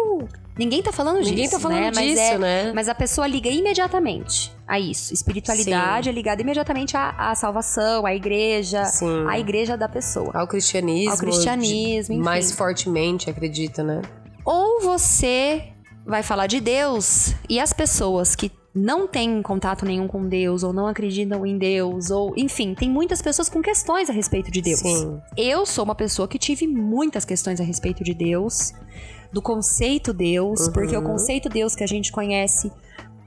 Ninguém 0.56 0.80
tá 0.80 0.92
falando 0.92 1.18
disso, 1.18 1.30
Ninguém 1.30 1.50
tá 1.50 1.58
falando 1.58 1.80
né? 1.80 1.90
Mas 1.92 2.10
disso, 2.12 2.20
é- 2.20 2.38
né? 2.38 2.72
Mas 2.72 2.88
a 2.88 2.94
pessoa 2.94 3.26
liga 3.26 3.48
imediatamente 3.50 4.52
a 4.68 4.78
isso. 4.78 5.12
Espiritualidade 5.12 6.04
Sim. 6.04 6.10
é 6.10 6.12
ligada 6.12 6.40
imediatamente 6.40 6.96
à, 6.96 7.10
à 7.30 7.34
salvação, 7.34 8.06
à 8.06 8.14
igreja, 8.14 8.84
Sim. 8.84 9.26
à 9.28 9.36
igreja 9.36 9.76
da 9.76 9.88
pessoa. 9.88 10.30
Ao 10.32 10.46
cristianismo. 10.46 11.10
Ao 11.10 11.18
cristianismo, 11.18 12.14
enfim. 12.14 12.24
Mais 12.24 12.52
fortemente, 12.52 13.28
acredita, 13.28 13.82
né? 13.82 14.00
Ou 14.44 14.80
você 14.80 15.72
vai 16.06 16.22
falar 16.22 16.46
de 16.46 16.60
Deus 16.60 17.34
e 17.48 17.58
as 17.58 17.72
pessoas 17.72 18.36
que 18.36 18.52
não 18.74 19.06
têm 19.06 19.40
contato 19.40 19.84
nenhum 19.86 20.08
com 20.08 20.26
Deus 20.28 20.62
ou 20.64 20.72
não 20.72 20.86
acreditam 20.88 21.46
em 21.46 21.56
Deus 21.56 22.10
ou 22.10 22.34
enfim, 22.36 22.74
tem 22.74 22.90
muitas 22.90 23.22
pessoas 23.22 23.48
com 23.48 23.62
questões 23.62 24.10
a 24.10 24.12
respeito 24.12 24.50
de 24.50 24.60
Deus. 24.60 24.80
Sim. 24.80 25.20
Eu 25.36 25.64
sou 25.64 25.84
uma 25.84 25.94
pessoa 25.94 26.26
que 26.26 26.38
tive 26.38 26.66
muitas 26.66 27.24
questões 27.24 27.60
a 27.60 27.64
respeito 27.64 28.02
de 28.02 28.12
Deus, 28.12 28.72
do 29.32 29.40
conceito 29.40 30.12
Deus, 30.12 30.66
Uhum. 30.66 30.72
porque 30.72 30.96
o 30.96 31.02
conceito 31.02 31.48
Deus 31.48 31.76
que 31.76 31.84
a 31.84 31.86
gente 31.86 32.10
conhece 32.10 32.72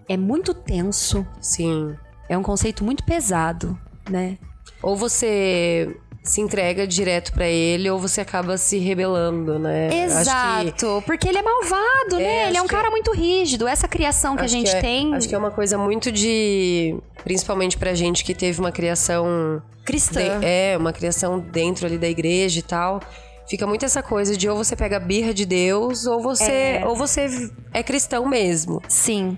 é 0.10 0.18
muito 0.18 0.54
tenso, 0.54 1.26
Sim. 1.40 1.96
é 2.28 2.38
um 2.38 2.44
conceito 2.44 2.84
muito 2.84 3.04
pesado, 3.06 3.78
né? 4.10 4.38
Ou 4.84 4.96
você 4.98 5.96
se 6.30 6.42
entrega 6.42 6.86
direto 6.86 7.32
pra 7.34 7.48
ele, 7.48 7.90
ou 7.90 7.98
você 8.00 8.22
acaba 8.22 8.58
se 8.58 8.78
rebelando, 8.78 9.58
né? 9.58 9.88
Acho 9.88 9.96
que- 9.96 10.04
Exato, 10.04 11.04
porque 11.06 11.28
ele 11.28 11.38
é 11.38 11.42
malvado, 11.42 12.18
né? 12.18 12.48
Ele 12.50 12.58
é 12.58 12.62
um 12.62 12.68
que- 12.68 12.76
cara 12.76 12.92
muito 12.92 13.12
rígido. 13.14 13.68
Essa 13.68 13.88
criação 13.88 14.36
que 14.36 14.42
a 14.42 14.46
acho 14.46 14.54
gente 14.54 14.70
é- 14.76 14.82
tem 14.82 15.16
Acho 15.16 15.28
que 15.28 15.34
é 15.36 15.38
uma 15.38 15.52
coisa 15.52 15.78
muito 15.78 16.12
de. 16.12 16.96
Principalmente 17.24 17.78
pra 17.78 17.94
gente 17.94 18.24
que 18.24 18.34
teve 18.36 18.60
uma 18.60 18.72
criação. 18.72 19.62
cristã. 19.86 20.40
de- 20.40 20.46
é, 20.46 20.76
uma 20.78 20.92
criação 20.92 21.40
dentro 21.40 21.86
ali 21.86 21.98
da 21.98 22.08
igreja 22.10 22.60
e 22.60 22.62
tal. 22.62 23.00
Fica 23.50 23.66
muito 23.66 23.86
essa 23.86 24.04
coisa 24.04 24.36
de 24.36 24.50
ou 24.50 24.58
você 24.58 24.76
pega 24.76 24.98
a 24.98 25.00
birra 25.00 25.34
de 25.34 25.46
Deus, 25.46 26.06
ou 26.06 26.22
você, 26.22 26.52
É. 26.52 26.84
ou 26.86 26.94
você 26.94 27.50
é 27.74 27.82
cristão 27.82 28.26
mesmo. 28.28 28.82
Sim. 28.90 29.38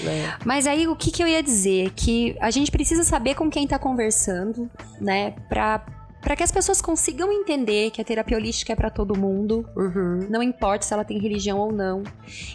Né? 0.00 0.34
Mas 0.42 0.66
aí 0.66 0.86
o 0.88 0.96
que, 0.96 1.10
que 1.10 1.22
eu 1.22 1.26
ia 1.26 1.42
dizer? 1.42 1.90
Que 1.94 2.34
a 2.40 2.50
gente 2.50 2.70
precisa 2.70 3.04
saber 3.04 3.34
com 3.34 3.50
quem 3.50 3.66
tá 3.66 3.78
conversando, 3.78 4.70
né? 4.98 5.34
Pra, 5.50 5.82
pra 6.20 6.36
que 6.36 6.42
as 6.42 6.50
pessoas 6.52 6.80
consigam 6.82 7.32
entender 7.32 7.90
que 7.90 8.00
a 8.00 8.04
terapia 8.04 8.36
holística 8.36 8.72
é 8.72 8.76
pra 8.76 8.90
todo 8.90 9.18
mundo. 9.18 9.66
Uhum. 9.76 10.26
Não 10.28 10.42
importa 10.42 10.84
se 10.84 10.92
ela 10.92 11.04
tem 11.04 11.18
religião 11.18 11.58
ou 11.58 11.72
não. 11.72 12.02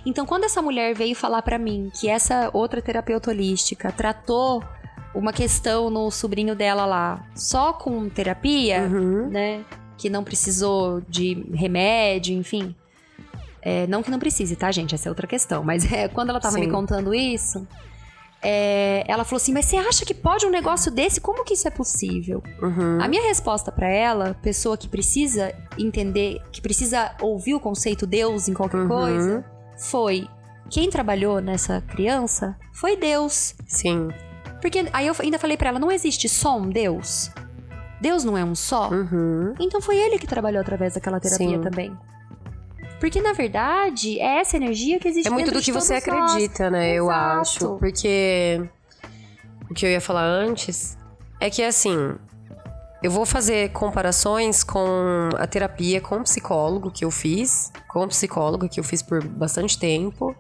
Então, 0.06 0.26
quando 0.26 0.44
essa 0.44 0.62
mulher 0.62 0.94
veio 0.96 1.16
falar 1.16 1.42
pra 1.42 1.58
mim 1.58 1.90
que 2.00 2.08
essa 2.10 2.50
outra 2.54 2.82
terapeuta 2.82 3.32
holística 3.32 3.92
tratou 3.92 4.64
uma 5.14 5.32
questão 5.34 5.90
no 5.90 6.12
sobrinho 6.12 6.56
dela 6.56 6.86
lá 6.86 7.26
só 7.36 7.74
com 7.74 8.08
terapia, 8.10 8.82
Uhum. 8.84 9.30
né? 9.30 9.64
Que 9.98 10.10
não 10.10 10.24
precisou 10.24 11.02
de 11.08 11.46
remédio, 11.54 12.38
enfim. 12.38 12.76
É, 13.62 13.88
não 13.88 14.04
que 14.04 14.12
não 14.12 14.20
precise, 14.20 14.56
tá, 14.56 14.72
gente? 14.72 14.94
Essa 14.94 15.08
é 15.08 15.12
outra 15.12 15.26
questão. 15.26 15.64
Mas 15.64 15.84
é, 15.92 16.08
quando 16.08 16.30
ela 16.30 16.40
tava 16.40 16.56
Sim. 16.56 16.62
me 16.66 16.72
contando 16.72 17.14
isso, 17.16 17.66
é, 18.48 19.04
ela 19.08 19.24
falou 19.24 19.38
assim: 19.38 19.52
Mas 19.54 19.66
você 19.66 19.76
acha 19.78 20.06
que 20.06 20.14
pode 20.14 20.46
um 20.46 20.52
negócio 20.52 20.92
desse? 20.92 21.20
Como 21.20 21.44
que 21.44 21.56
isso 21.56 21.68
é 21.68 21.72
possível? 21.72 22.44
Uhum. 22.62 23.02
A 23.02 23.08
minha 23.08 23.24
resposta 23.24 23.72
pra 23.72 23.88
ela, 23.88 24.36
pessoa 24.42 24.78
que 24.78 24.88
precisa 24.88 25.52
entender, 25.80 26.42
que 26.52 26.62
precisa 26.62 27.12
ouvir 27.20 27.56
o 27.56 27.60
conceito 27.60 28.06
Deus 28.06 28.48
em 28.48 28.54
qualquer 28.54 28.78
Uhum. 28.82 28.88
coisa, 28.88 29.46
foi: 29.78 30.28
quem 30.70 30.90
trabalhou 30.90 31.40
nessa 31.42 31.82
criança 31.82 32.56
foi 32.74 32.96
Deus. 32.96 33.56
Sim. 33.68 34.10
Porque 34.62 34.86
aí 34.94 35.08
eu 35.08 35.16
ainda 35.20 35.40
falei 35.40 35.58
pra 35.58 35.70
ela: 35.70 35.80
não 35.80 35.92
existe 35.92 36.30
só 36.30 36.58
um 36.58 36.70
Deus? 36.70 37.32
Deus 38.00 38.24
não 38.24 38.38
é 38.38 38.44
um 38.44 38.54
só? 38.54 38.90
Uhum. 38.90 39.54
Então 39.60 39.82
foi 39.82 39.98
ele 39.98 40.20
que 40.20 40.28
trabalhou 40.28 40.62
através 40.62 40.94
daquela 40.94 41.20
terapia 41.20 41.48
Sim. 41.58 41.62
também. 41.62 41.98
Porque, 43.00 43.22
na 43.22 43.34
verdade, 43.34 44.20
é 44.20 44.40
essa 44.40 44.58
energia 44.58 45.00
que 45.00 45.08
existe 45.08 45.28
É 45.28 45.32
muito 45.32 45.52
do 45.52 45.62
que 45.62 45.72
você 45.72 46.00
todos 46.02 46.20
nós. 46.20 46.32
acredita, 46.32 46.70
né? 46.70 46.94
Eu 46.94 47.06
Exato. 47.06 47.40
acho. 47.42 47.78
Porque 47.78 48.62
o 49.70 49.74
que 49.74 49.86
eu 49.86 49.90
ia 49.90 50.02
falar 50.02 50.24
antes 50.26 50.98
é 51.40 51.50
que 51.50 51.62
assim. 51.62 52.16
Eu 53.04 53.12
vou 53.12 53.26
fazer 53.26 53.70
comparações 53.72 54.64
com 54.64 55.30
a 55.38 55.46
terapia 55.46 56.02
com 56.02 56.24
psicólogo 56.24 56.90
que 56.90 57.06
eu 57.06 57.12
fiz, 57.12 57.72
com 57.88 58.08
psicólogo 58.08 58.68
que 58.68 58.80
eu 58.80 58.84
fiz 58.84 59.04
por 59.04 59.24
bastante 59.24 59.78
tempo. 59.78 60.36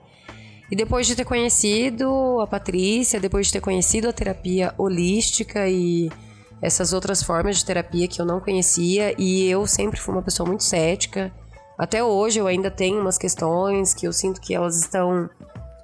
E 0.72 0.76
depois 0.76 1.06
de 1.06 1.16
ter 1.16 1.26
conhecido 1.26 2.40
a 2.42 2.48
Patrícia, 2.48 3.20
depois 3.20 3.48
de 3.48 3.54
ter 3.54 3.62
conhecido 3.62 4.10
a 4.10 4.14
terapia 4.14 4.74
holística 4.80 5.68
e 5.68 6.10
essas 6.60 6.92
outras 6.92 7.22
formas 7.22 7.58
de 7.58 7.66
terapia 7.66 8.08
que 8.08 8.20
eu 8.20 8.26
não 8.26 8.40
conhecia, 8.40 9.14
e 9.16 9.48
eu 9.48 9.68
sempre 9.68 10.00
fui 10.00 10.16
uma 10.16 10.24
pessoa 10.24 10.48
muito 10.48 10.64
cética. 10.64 11.32
Até 11.78 12.04
hoje 12.04 12.40
eu 12.40 12.48
ainda 12.48 12.72
tenho 12.72 13.02
umas 13.02 13.18
questões 13.18 13.94
que 13.94 14.08
eu 14.08 14.14
sinto 14.14 14.40
que 14.40 14.54
elas 14.54 14.78
estão 14.78 15.30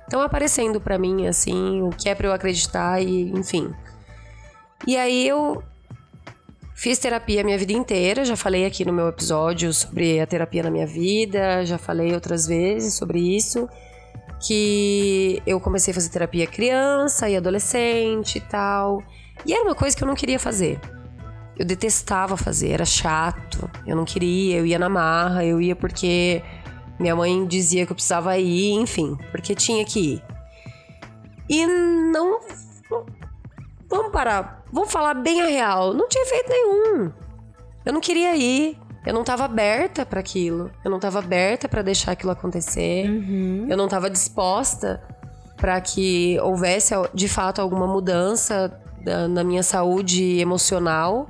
estão 0.04 0.22
aparecendo 0.22 0.82
pra 0.82 0.98
mim 0.98 1.26
assim, 1.26 1.82
o 1.82 1.90
que 1.90 2.10
é 2.10 2.16
pra 2.16 2.28
eu 2.28 2.34
acreditar 2.34 3.02
e, 3.02 3.32
enfim. 3.32 3.74
E 4.86 4.98
aí 4.98 5.26
eu 5.26 5.64
fiz 6.76 7.00
terapia 7.00 7.42
a 7.42 7.44
minha 7.44 7.58
vida 7.58 7.72
inteira, 7.72 8.26
já 8.26 8.36
falei 8.36 8.66
aqui 8.66 8.84
no 8.84 8.92
meu 8.92 9.08
episódio 9.08 9.74
sobre 9.74 10.20
a 10.20 10.28
terapia 10.28 10.64
na 10.64 10.72
minha 10.72 10.86
vida, 10.86 11.66
já 11.66 11.78
falei 11.78 12.14
outras 12.14 12.46
vezes 12.46 12.96
sobre 12.96 13.20
isso, 13.20 13.70
que 14.46 15.42
eu 15.46 15.62
comecei 15.62 15.92
a 15.92 15.96
fazer 15.96 16.10
terapia 16.10 16.46
criança 16.46 17.30
e 17.30 17.38
adolescente 17.38 18.38
e 18.38 18.42
tal. 18.42 19.02
E 19.46 19.54
era 19.54 19.64
uma 19.64 19.76
coisa 19.76 19.96
que 19.96 20.04
eu 20.04 20.08
não 20.08 20.16
queria 20.16 20.40
fazer. 20.40 20.80
Eu 21.62 21.66
detestava 21.66 22.36
fazer, 22.36 22.72
era 22.72 22.86
chato. 22.86 23.70
Eu 23.86 23.96
não 23.96 24.04
queria, 24.04 24.58
eu 24.58 24.66
ia 24.66 24.80
na 24.80 24.90
marra, 24.90 25.46
eu 25.46 25.62
ia 25.62 25.76
porque 25.76 26.42
minha 27.00 27.16
mãe 27.16 27.46
dizia 27.46 27.86
que 27.86 27.92
eu 27.92 27.96
precisava 27.96 28.36
ir, 28.40 28.72
enfim, 28.74 29.16
porque 29.30 29.54
tinha 29.54 29.86
que 29.86 30.00
ir. 30.16 30.24
E 31.48 31.66
não. 31.68 32.40
não- 32.90 33.06
Vamos 33.88 34.12
parar, 34.12 34.64
vamos 34.72 34.92
falar 34.92 35.14
bem 35.14 35.42
a 35.42 35.46
real. 35.46 35.94
Não 35.94 36.08
tinha 36.10 36.24
efeito 36.24 36.50
nenhum. 36.50 37.12
Eu 37.86 37.94
não 37.94 38.02
queria 38.02 38.36
ir. 38.36 38.78
Eu 39.06 39.14
não 39.14 39.24
tava 39.24 39.44
aberta 39.46 40.04
para 40.06 40.20
aquilo. 40.20 40.72
Eu 40.84 40.90
não 40.90 41.00
tava 41.00 41.20
aberta 41.20 41.68
para 41.70 41.82
deixar 41.84 42.14
aquilo 42.14 42.32
acontecer. 42.32 43.08
Uhum. 43.10 43.68
Eu 43.70 43.76
não 43.78 43.88
tava 43.88 44.10
disposta 44.10 45.00
para 45.58 45.80
que 45.82 46.40
houvesse 46.42 46.94
de 47.14 47.28
fato 47.28 47.62
alguma 47.62 47.86
mudança 47.86 48.76
da- 49.04 49.28
na 49.28 49.44
minha 49.44 49.62
saúde 49.64 50.40
emocional, 50.40 51.30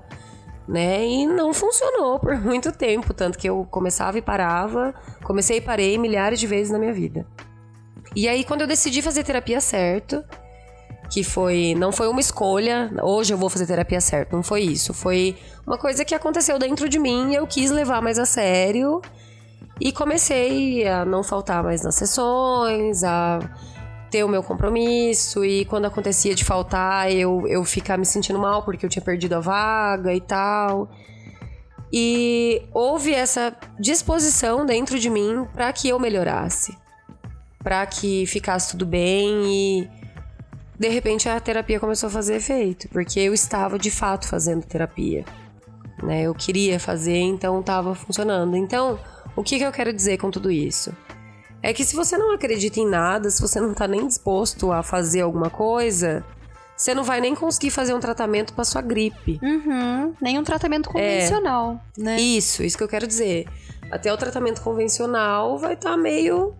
né? 0.72 1.06
E 1.06 1.28
não 1.28 1.54
funcionou 1.54 2.18
por 2.18 2.36
muito 2.40 2.72
tempo, 2.72 3.14
tanto 3.14 3.38
que 3.38 3.48
eu 3.48 3.68
começava 3.70 4.18
e 4.18 4.22
parava, 4.22 4.96
comecei 5.24 5.58
e 5.58 5.62
parei 5.62 5.98
milhares 5.98 6.40
de 6.40 6.48
vezes 6.48 6.72
na 6.72 6.80
minha 6.80 6.94
vida. 6.94 7.28
E 8.16 8.28
aí 8.28 8.44
quando 8.44 8.62
eu 8.62 8.68
decidi 8.68 9.02
fazer 9.02 9.24
terapia 9.24 9.60
certo, 9.60 10.24
que 11.10 11.24
foi 11.24 11.76
não 11.78 11.92
foi 11.92 12.08
uma 12.08 12.22
escolha, 12.22 12.90
hoje 13.04 13.34
eu 13.34 13.38
vou 13.38 13.50
fazer 13.50 13.66
terapia 13.68 14.00
certo, 14.00 14.34
não 14.34 14.44
foi 14.44 14.62
isso, 14.62 14.94
foi 14.94 15.38
uma 15.68 15.78
coisa 15.78 16.06
que 16.06 16.16
aconteceu 16.16 16.58
dentro 16.58 16.88
de 16.88 16.98
mim, 16.98 17.34
eu 17.36 17.46
quis 17.46 17.70
levar 17.70 18.02
mais 18.02 18.18
a 18.18 18.26
sério 18.26 19.02
e 19.80 19.92
comecei 19.92 20.88
a 20.88 21.04
não 21.04 21.22
faltar 21.22 21.64
mais 21.64 21.84
nas 21.84 21.96
sessões, 21.96 23.04
a 23.04 23.40
ter 24.12 24.26
o 24.26 24.28
meu 24.28 24.44
compromisso 24.44 25.44
e 25.46 25.64
quando 25.66 25.86
acontecia 25.86 26.36
de 26.36 26.44
faltar, 26.44 27.10
eu, 27.10 27.48
eu 27.48 27.64
ficar 27.64 27.98
me 27.98 28.06
sentindo 28.06 28.38
mal 28.38 28.62
porque 28.64 28.86
eu 28.86 28.90
tinha 28.90 29.04
perdido 29.04 29.34
a 29.34 29.40
vaga 29.40 30.14
e 30.14 30.20
tal. 30.20 30.92
E 31.92 32.62
houve 32.74 33.14
essa 33.14 33.56
disposição 33.80 34.66
dentro 34.66 35.00
de 35.00 35.10
mim 35.10 35.48
para 35.54 35.72
que 35.72 35.90
eu 35.90 35.98
melhorasse, 35.98 36.78
para 37.64 37.86
que 37.86 38.26
ficasse 38.26 38.72
tudo 38.72 38.86
bem 38.86 39.46
e 39.46 39.90
de 40.78 40.90
repente 40.90 41.30
a 41.30 41.40
terapia 41.40 41.80
começou 41.80 42.08
a 42.08 42.12
fazer 42.12 42.36
efeito, 42.36 42.90
porque 42.90 43.20
eu 43.20 43.34
estava 43.34 43.80
de 43.80 43.92
fato 43.92 44.28
fazendo 44.28 44.66
terapia. 44.66 45.24
Né? 46.04 46.24
Eu 46.24 46.34
queria 46.34 46.80
fazer, 46.80 47.20
então 47.20 47.60
estava 47.60 47.94
funcionando. 47.96 48.58
Então, 48.58 49.00
o 49.36 49.44
que, 49.44 49.58
que 49.58 49.64
eu 49.64 49.72
quero 49.72 49.94
dizer 49.94 50.18
com 50.18 50.32
tudo 50.32 50.52
isso? 50.52 50.92
É 51.64 51.74
que 51.74 51.86
se 51.86 51.96
você 51.96 52.18
não 52.18 52.34
acredita 52.34 52.80
em 52.80 52.88
nada, 52.88 53.30
se 53.30 53.42
você 53.42 53.60
não 53.60 53.74
tá 53.74 53.88
nem 53.88 54.08
disposto 54.08 54.72
a 54.72 54.82
fazer 54.82 55.22
alguma 55.22 55.50
coisa, 55.50 56.24
você 56.76 56.96
não 56.96 57.04
vai 57.04 57.22
nem 57.22 57.36
conseguir 57.36 57.70
fazer 57.70 57.94
um 57.94 58.00
tratamento 58.00 58.54
para 58.54 58.64
sua 58.64 58.82
gripe. 58.82 59.40
Uhum. 59.44 60.14
Nenhum 60.20 60.44
tratamento 60.44 60.90
É. 60.90 60.94
convencional, 60.94 61.80
né? 61.98 62.20
Isso, 62.20 62.64
isso 62.64 62.76
que 62.78 62.84
eu 62.84 62.88
quero 62.88 63.06
dizer. 63.06 63.46
Até 63.92 64.12
o 64.12 64.18
tratamento 64.18 64.62
convencional 64.62 65.58
vai 65.60 65.74
estar 65.74 65.96
meio. 65.98 66.54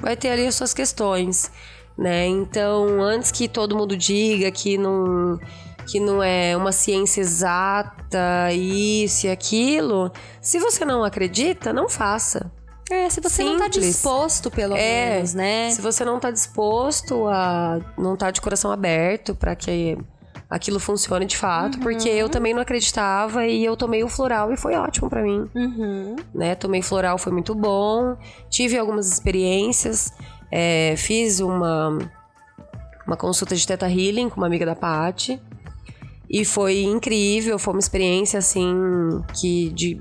vai 0.00 0.16
ter 0.16 0.30
ali 0.30 0.46
as 0.46 0.54
suas 0.54 0.72
questões, 0.72 1.50
né? 1.96 2.24
Então, 2.26 3.02
antes 3.02 3.32
que 3.32 3.48
todo 3.48 3.76
mundo 3.76 3.96
diga 3.96 4.50
que 4.50 4.78
não. 4.78 5.38
que 5.86 5.98
não 5.98 6.22
é 6.22 6.56
uma 6.56 6.70
ciência 6.70 7.20
exata, 7.20 8.52
isso 8.52 9.26
e 9.26 9.30
aquilo, 9.30 10.12
se 10.40 10.58
você 10.58 10.84
não 10.84 11.02
acredita, 11.02 11.72
não 11.72 11.88
faça. 11.88 12.50
É, 12.90 13.08
se 13.10 13.20
você 13.20 13.44
não 13.44 13.58
tá 13.58 13.64
Simples. 13.64 13.86
disposto, 13.86 14.50
pelo 14.50 14.74
É, 14.76 15.14
menos, 15.16 15.34
né? 15.34 15.70
Se 15.70 15.80
você 15.82 16.04
não 16.04 16.18
tá 16.18 16.30
disposto 16.30 17.26
a. 17.28 17.80
não 17.98 18.16
tá 18.16 18.30
de 18.30 18.40
coração 18.40 18.70
aberto 18.72 19.34
para 19.34 19.54
que 19.54 19.98
aquilo 20.48 20.80
funcione 20.80 21.26
de 21.26 21.36
fato, 21.36 21.78
porque 21.80 22.08
eu 22.08 22.30
também 22.30 22.54
não 22.54 22.62
acreditava 22.62 23.46
e 23.46 23.62
eu 23.62 23.76
tomei 23.76 24.02
o 24.02 24.08
floral 24.08 24.50
e 24.50 24.56
foi 24.56 24.74
ótimo 24.74 25.10
para 25.10 25.22
mim, 25.22 25.46
Uhum. 25.54 26.16
né? 26.34 26.54
Tomei 26.54 26.80
floral, 26.80 27.18
foi 27.18 27.30
muito 27.32 27.54
bom. 27.54 28.16
Tive 28.48 28.78
algumas 28.78 29.12
experiências, 29.12 30.10
é, 30.50 30.94
fiz 30.96 31.40
uma 31.40 31.98
uma 33.06 33.16
consulta 33.16 33.54
de 33.56 33.66
Teta 33.66 33.86
Healing 33.90 34.28
com 34.30 34.36
uma 34.38 34.46
amiga 34.46 34.64
da 34.64 34.74
Paty. 34.74 35.38
E 36.30 36.44
foi 36.44 36.82
incrível, 36.82 37.58
foi 37.58 37.74
uma 37.74 37.80
experiência 37.80 38.38
assim 38.38 39.22
que 39.34 39.68
de 39.70 40.00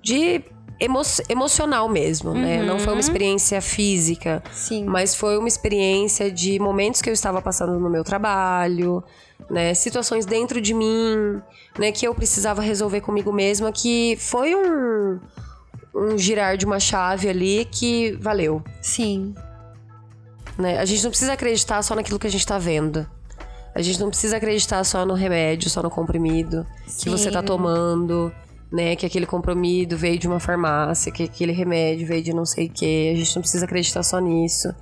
de 0.00 0.44
emo 0.82 1.00
emocional 1.28 1.88
mesmo, 1.88 2.34
né? 2.34 2.62
Não 2.62 2.78
foi 2.78 2.92
uma 2.92 3.00
experiência 3.00 3.60
física. 3.62 4.42
Sim. 4.52 4.84
Mas 4.84 5.14
foi 5.14 5.38
uma 5.38 5.46
experiência 5.46 6.30
de 6.30 6.58
momentos 6.58 7.00
que 7.00 7.08
eu 7.08 7.14
estava 7.14 7.40
passando 7.40 7.78
no 7.78 7.88
meu 7.88 8.02
trabalho, 8.02 9.02
né? 9.48 9.74
Situações 9.74 10.26
dentro 10.26 10.60
de 10.60 10.74
mim, 10.74 11.40
né? 11.78 11.92
Que 11.92 12.06
eu 12.06 12.14
precisava 12.14 12.60
resolver 12.60 13.00
comigo 13.00 13.32
mesma, 13.32 13.70
que 13.70 14.16
foi 14.18 14.54
um, 14.56 15.20
um 15.94 16.18
girar 16.18 16.56
de 16.56 16.66
uma 16.66 16.80
chave 16.80 17.28
ali 17.28 17.64
que 17.70 18.12
valeu, 18.20 18.62
Sim. 18.80 19.34
né? 20.58 20.78
A 20.78 20.84
gente 20.84 21.02
não 21.04 21.10
precisa 21.10 21.32
acreditar 21.32 21.80
só 21.82 21.94
naquilo 21.94 22.18
que 22.18 22.26
a 22.26 22.30
gente 22.30 22.46
tá 22.46 22.58
vendo. 22.58 23.06
A 23.74 23.80
gente 23.80 23.98
não 24.00 24.10
precisa 24.10 24.36
acreditar 24.36 24.84
só 24.84 25.06
no 25.06 25.14
remédio, 25.14 25.70
só 25.70 25.82
no 25.82 25.88
comprimido 25.88 26.66
que 26.98 27.08
você 27.08 27.30
tá 27.30 27.40
Sim. 27.40 27.46
tomando, 27.46 28.30
né? 28.72 28.96
Que 28.96 29.04
aquele 29.04 29.26
comprimido 29.26 29.96
veio 29.96 30.18
de 30.18 30.26
uma 30.26 30.40
farmácia, 30.40 31.12
que 31.12 31.22
aquele 31.22 31.52
remédio 31.52 32.06
veio 32.06 32.22
de 32.22 32.32
não 32.32 32.46
sei 32.46 32.66
o 32.66 32.70
quê. 32.70 33.12
A 33.14 33.18
gente 33.18 33.36
não 33.36 33.42
precisa 33.42 33.64
acreditar 33.66 34.02
só 34.02 34.18
nisso, 34.18 34.74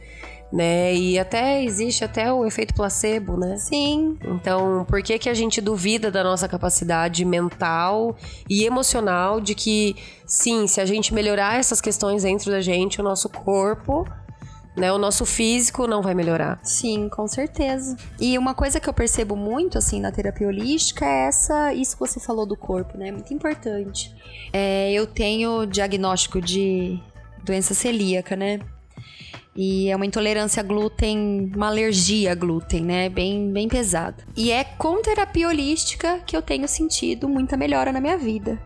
né? 0.53 0.95
E 0.95 1.19
até 1.19 1.63
existe 1.65 2.05
até 2.05 2.33
o 2.33 2.47
efeito 2.47 2.73
placebo, 2.73 3.37
né? 3.37 3.57
Sim. 3.57 4.17
Então, 4.25 4.85
por 4.89 5.03
que 5.03 5.19
que 5.19 5.29
a 5.29 5.35
gente 5.35 5.61
duvida 5.61 6.11
da 6.11 6.23
nossa 6.23 6.49
capacidade 6.49 7.25
mental 7.25 8.17
e 8.49 8.65
emocional 8.65 9.41
de 9.41 9.55
que, 9.55 9.97
sim, 10.25 10.67
se 10.69 10.81
a 10.81 10.87
gente 10.87 11.13
melhorar 11.13 11.59
essas 11.59 11.81
questões 11.81 12.23
dentro 12.23 12.51
da 12.51 12.61
gente, 12.61 13.01
o 13.01 13.05
nosso 13.05 13.29
corpo, 13.29 14.07
né, 14.77 14.93
o 14.93 14.99
nosso 14.99 15.27
físico 15.27 15.87
não 15.87 16.01
vai 16.01 16.15
melhorar. 16.15 16.61
Sim, 16.63 17.09
com 17.09 17.27
certeza. 17.27 17.97
E 18.21 18.39
uma 18.39 18.55
coisa 18.55 18.79
que 18.79 18.89
eu 18.89 18.93
percebo 18.95 19.37
muito, 19.37 19.77
assim, 19.77 20.01
na 20.01 20.13
terapia 20.13 20.47
holística 20.47 21.05
é 21.05 21.27
essa, 21.27 21.75
isso 21.75 21.97
que 21.97 22.01
você 22.01 22.21
falou 22.21 22.47
do 22.47 22.57
corpo, 22.57 22.97
né? 22.97 23.11
Muito 23.11 23.35
importante. 23.35 24.15
É, 24.53 24.93
eu 24.93 25.07
tenho 25.07 25.67
diagnóstico 25.67 26.41
de 26.41 27.01
doença 27.45 27.75
celíaca, 27.75 28.37
né? 28.37 28.61
E 29.55 29.91
é 29.91 29.97
uma 29.97 30.07
intolerância 30.07 30.61
a 30.61 30.65
glúten, 30.65 31.51
uma 31.55 31.67
alergia 31.67 32.33
a 32.33 32.35
glúten, 32.35 32.83
né? 32.83 33.09
Bem, 33.09 33.53
bem 33.53 33.69
pesada. 33.69 34.25
E 34.37 34.53
é 34.53 34.63
com 34.63 35.03
terapia 35.03 35.49
holística 35.49 36.21
que 36.21 36.37
eu 36.37 36.43
tenho 36.43 36.69
sentido 36.69 37.29
muita 37.29 37.57
melhora 37.57 37.93
na 37.93 38.01
minha 38.01 38.17
vida. 38.17 38.61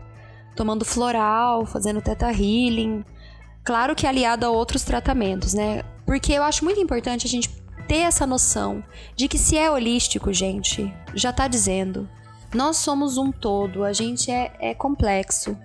Tomando 0.55 0.85
floral, 0.85 1.65
fazendo 1.65 2.01
teta 2.01 2.31
healing. 2.31 3.03
Claro 3.63 3.95
que 3.95 4.05
aliado 4.05 4.45
a 4.45 4.49
outros 4.51 4.83
tratamentos, 4.83 5.55
né? 5.55 5.81
Porque 6.05 6.31
eu 6.33 6.43
acho 6.43 6.63
muito 6.63 6.79
importante 6.79 7.25
a 7.25 7.29
gente 7.29 7.49
ter 7.87 7.97
essa 7.99 8.25
noção 8.25 8.83
de 9.15 9.27
que 9.27 9.37
se 9.37 9.57
é 9.57 9.69
holístico, 9.69 10.31
gente, 10.33 10.93
já 11.13 11.31
tá 11.33 11.47
dizendo. 11.47 12.07
Nós 12.53 12.77
somos 12.77 13.17
um 13.17 13.31
todo, 13.31 13.83
a 13.83 13.91
gente 13.93 14.31
é, 14.31 14.51
é 14.59 14.73
complexo. 14.73 15.57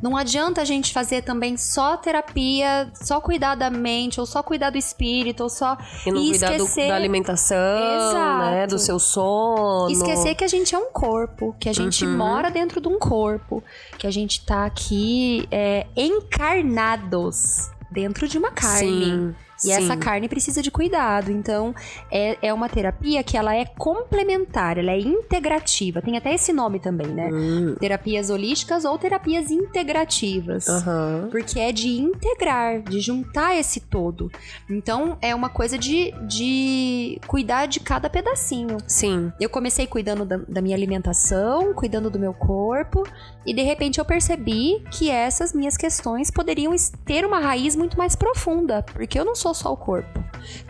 Não 0.00 0.16
adianta 0.16 0.60
a 0.62 0.64
gente 0.64 0.92
fazer 0.92 1.22
também 1.22 1.56
só 1.56 1.96
terapia, 1.96 2.88
só 2.94 3.20
cuidar 3.20 3.56
da 3.56 3.68
mente, 3.68 4.20
ou 4.20 4.26
só 4.26 4.44
cuidar 4.44 4.70
do 4.70 4.78
espírito, 4.78 5.42
ou 5.42 5.48
só. 5.48 5.76
E 6.06 6.12
não 6.12 6.22
cuidar 6.22 6.50
do- 6.56 6.62
esquecer, 6.64 6.88
da 6.88 6.94
alimentação, 6.94 7.56
Exato. 7.56 8.44
né, 8.50 8.66
do 8.68 8.78
seu 8.78 8.98
sono. 9.00 9.90
esquecer 9.90 10.36
que 10.36 10.44
a 10.44 10.48
gente 10.48 10.72
é 10.72 10.78
um 10.78 10.92
corpo, 10.92 11.54
que 11.58 11.68
a 11.68 11.72
gente 11.72 12.06
Uhum. 12.06 12.16
mora 12.16 12.48
dentro 12.48 12.80
de 12.80 12.86
um 12.86 12.96
corpo, 12.96 13.62
que 13.98 14.06
a 14.06 14.10
gente 14.12 14.46
tá 14.46 14.64
aqui 14.66 15.48
é, 15.50 15.84
encarnados 15.96 17.70
dentro 17.90 18.28
de 18.28 18.38
uma 18.38 18.50
carne. 18.50 19.04
Sim, 19.04 19.34
E 19.58 19.68
sim. 19.68 19.72
essa 19.72 19.96
carne 19.96 20.28
precisa 20.28 20.62
de 20.62 20.70
cuidado. 20.70 21.30
Então, 21.30 21.74
é, 22.10 22.38
é 22.42 22.54
uma 22.54 22.68
terapia 22.68 23.22
que 23.22 23.36
ela 23.36 23.54
é 23.54 23.64
complementar, 23.64 24.78
ela 24.78 24.92
é 24.92 25.00
integrativa. 25.00 26.00
Tem 26.00 26.16
até 26.16 26.34
esse 26.34 26.52
nome 26.52 26.78
também, 26.78 27.08
né? 27.08 27.28
Hum, 27.32 27.74
Terapias 27.78 28.30
holísticas 28.30 28.84
ou 28.84 28.96
terapias 28.98 29.50
integrativas. 29.50 30.68
aham. 30.68 31.28
Porque 31.30 31.58
é 31.58 31.72
de 31.72 31.88
integrar, 31.88 32.82
de 32.82 33.00
juntar 33.00 33.56
esse 33.56 33.80
todo. 33.80 34.30
Então, 34.68 35.18
é 35.20 35.34
uma 35.34 35.48
coisa 35.48 35.76
de, 35.78 36.12
de 36.26 37.20
cuidar 37.26 37.66
de 37.66 37.80
cada 37.80 38.08
pedacinho. 38.08 38.78
Sim. 38.86 39.32
Eu 39.40 39.50
comecei 39.50 39.86
cuidando 39.86 40.24
da, 40.24 40.36
da 40.36 40.60
minha 40.62 40.76
alimentação, 40.76 41.74
cuidando 41.74 42.10
do 42.10 42.18
meu 42.18 42.32
corpo, 42.32 43.04
e 43.46 43.54
de 43.54 43.62
repente 43.62 43.98
eu 43.98 44.04
percebi 44.04 44.84
que 44.90 45.10
essas 45.10 45.52
minhas 45.52 45.76
questões 45.76 46.30
poderiam 46.30 46.74
ter 47.04 47.24
uma 47.24 47.38
raiz 47.38 47.74
muito 47.74 47.96
mais 47.96 48.14
profunda, 48.14 48.82
porque 48.82 49.18
eu 49.18 49.24
não 49.24 49.34
sou 49.34 49.47
só 49.54 49.72
o 49.72 49.76
corpo. 49.76 50.18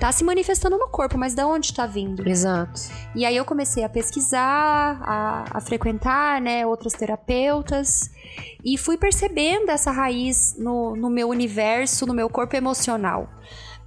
Tá 0.00 0.10
se 0.12 0.24
manifestando 0.24 0.76
no 0.78 0.88
corpo, 0.88 1.16
mas 1.18 1.34
de 1.34 1.42
onde 1.42 1.72
tá 1.74 1.86
vindo? 1.86 2.26
Exato. 2.28 2.80
E 3.14 3.24
aí 3.24 3.36
eu 3.36 3.44
comecei 3.44 3.84
a 3.84 3.88
pesquisar, 3.88 4.98
a, 5.02 5.44
a 5.58 5.60
frequentar, 5.60 6.40
né, 6.40 6.66
outros 6.66 6.92
terapeutas, 6.94 8.10
e 8.64 8.76
fui 8.78 8.96
percebendo 8.96 9.70
essa 9.70 9.90
raiz 9.90 10.56
no, 10.58 10.96
no 10.96 11.10
meu 11.10 11.28
universo, 11.28 12.06
no 12.06 12.14
meu 12.14 12.28
corpo 12.28 12.56
emocional. 12.56 13.28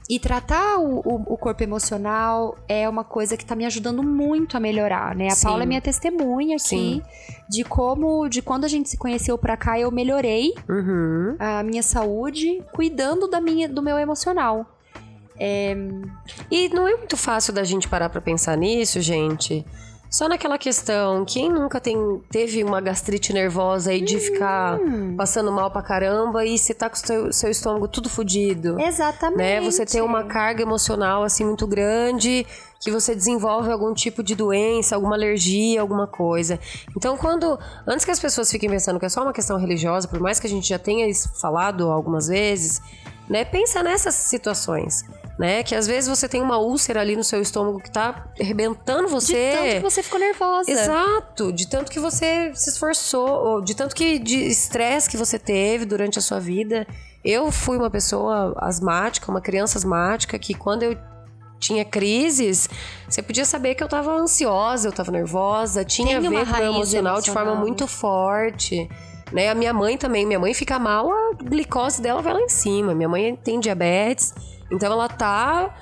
E 0.10 0.19
tratar 0.19 0.77
o, 0.77 0.99
o- 0.99 1.34
o 1.34 1.38
corpo 1.38 1.63
emocional 1.63 2.58
é 2.67 2.88
uma 2.89 3.04
coisa 3.04 3.38
que 3.38 3.45
tá 3.45 3.56
me 3.56 3.65
ajudando 3.65 4.04
muito 4.04 4.58
a 4.58 4.60
melhorar, 4.60 5.15
né? 5.15 5.27
A 5.27 5.36
Sim. 5.36 5.47
Paula 5.47 5.63
é 5.63 5.65
minha 5.65 5.80
testemunha 5.80 6.56
aqui 6.58 6.67
Sim. 6.67 7.01
de 7.49 7.63
como, 7.63 8.27
de 8.27 8.41
quando 8.41 8.65
a 8.65 8.67
gente 8.67 8.89
se 8.89 8.97
conheceu 8.97 9.38
pra 9.38 9.56
cá, 9.56 9.80
eu 9.80 9.89
melhorei 9.89 10.54
Uhum. 10.67 11.36
a 11.39 11.63
minha 11.63 11.84
saúde 11.84 12.62
cuidando 12.73 13.27
da 13.27 13.39
minha, 13.39 13.69
do 13.69 13.82
meu 13.82 13.97
emocional. 13.97 14.65
E 16.49 16.69
não 16.69 16.88
é 16.88 16.95
muito 16.95 17.17
fácil 17.17 17.54
da 17.54 17.63
gente 17.63 17.88
parar 17.88 18.10
pra 18.10 18.21
pensar 18.21 18.56
nisso, 18.58 18.99
gente. 19.01 19.65
Só 20.10 20.27
naquela 20.27 20.58
questão, 20.58 21.23
quem 21.23 21.49
nunca 21.49 21.80
tem, 21.80 22.21
teve 22.30 22.65
uma 22.65 22.82
gastrite 22.82 23.32
nervosa 23.32 23.91
aí 23.91 24.01
de 24.01 24.19
ficar 24.19 24.77
Hum. 24.77 25.15
passando 25.15 25.49
mal 25.54 25.71
pra 25.71 25.82
caramba 25.82 26.45
e 26.45 26.60
você 26.60 26.73
tá 26.73 26.89
com 26.89 26.97
o 26.97 26.99
seu, 26.99 27.32
seu 27.32 27.49
estômago 27.49 27.88
tudo 27.88 28.10
fodido? 28.10 28.77
Exatamente. 28.77 29.38
né? 29.38 29.62
Você 29.62 29.86
tem 29.86 30.01
uma 30.01 30.25
carga 30.25 30.63
emocional 30.63 31.23
assim 31.23 31.45
muito 31.45 31.65
grande, 31.65 32.45
que 32.82 32.91
você 32.91 33.15
desenvolve 33.15 33.71
algum 33.71 33.93
tipo 33.93 34.21
de 34.21 34.36
doença, 34.36 34.95
alguma 34.95 35.15
alergia, 35.15 35.80
alguma 35.80 36.08
coisa. 36.08 36.60
Então, 36.97 37.15
quando 37.15 37.58
antes 37.88 38.04
que 38.04 38.12
as 38.12 38.19
pessoas 38.19 38.51
fiquem 38.51 38.69
pensando 38.69 38.99
que 38.99 39.06
é 39.06 39.10
só 39.10 39.21
uma 39.23 39.32
questão 39.32 39.58
religiosa, 39.58 40.10
por 40.10 40.19
mais 40.19 40.41
que 40.41 40.47
a 40.47 40.49
gente 40.49 40.67
já 40.67 40.77
tenha 40.77 41.08
falado 41.39 41.89
algumas 41.89 42.27
vezes, 42.27 42.82
né? 43.30 43.45
Pensa 43.45 43.82
nessas 43.82 44.15
situações, 44.15 45.06
né? 45.41 45.63
Que 45.63 45.73
às 45.73 45.88
vezes 45.88 46.08
você 46.08 46.30
tem 46.30 46.39
uma 46.39 46.60
úlcera 46.60 47.01
ali 47.01 47.15
no 47.15 47.23
seu 47.23 47.41
estômago 47.41 47.80
que 47.80 47.89
tá 47.89 48.27
arrebentando 48.39 49.08
De 49.08 49.12
você. 49.12 49.54
tanto 49.58 49.75
que 49.77 49.80
você 49.80 50.04
ficou 50.04 50.19
nervosa. 50.19 50.69
Exato, 50.69 51.51
de 51.51 51.67
tanto 51.67 51.91
que 51.91 51.99
você 51.99 52.51
se 52.54 52.69
esforçou, 52.69 53.27
ou 53.27 53.62
de 53.62 53.75
tanto 53.75 53.95
que 53.95 54.19
de 54.19 54.38
estresse 54.38 55.10
que 55.10 55.17
você 55.17 55.39
teve 55.39 55.84
durante 55.84 56.19
a 56.19 56.21
sua 56.21 56.39
vida. 56.39 56.86
Eu 57.25 57.51
fui 57.51 57.75
uma 57.75 57.89
pessoa 57.89 58.54
asmática, 58.58 59.32
uma 59.32 59.41
criança 59.41 59.80
asmática, 59.80 60.38
que 60.38 60.54
quando 60.54 60.84
eu 60.84 60.95
tinha 61.60 61.84
crises, 61.84 62.69
você 63.10 63.23
podia 63.23 63.45
saber 63.45 63.73
que 63.73 63.84
eu 63.84 63.88
tava 63.88 64.12
ansiosa, 64.13 64.89
eu 64.89 64.91
tava 64.91 65.12
nervosa, 65.12 65.84
tinha 65.84 66.08
Tem 66.08 66.17
a 66.17 66.19
ver 66.19 66.30
com 66.30 66.36
o 66.36 66.43
raiz 66.43 66.67
emocional 66.67 67.19
de 67.19 67.32
forma 67.32 67.41
emocional. 67.51 67.65
muito 67.67 67.88
forte. 67.88 68.88
Né? 69.31 69.49
A 69.49 69.55
minha 69.55 69.73
mãe 69.73 69.97
também, 69.97 70.25
minha 70.25 70.39
mãe 70.39 70.53
fica 70.53 70.77
mal, 70.77 71.09
a 71.11 71.33
glicose 71.41 72.01
dela 72.01 72.21
vai 72.21 72.33
lá 72.33 72.41
em 72.41 72.49
cima. 72.49 72.93
Minha 72.93 73.09
mãe 73.09 73.35
tem 73.35 73.59
diabetes, 73.59 74.33
então 74.69 74.91
ela 74.91 75.07
tá 75.07 75.73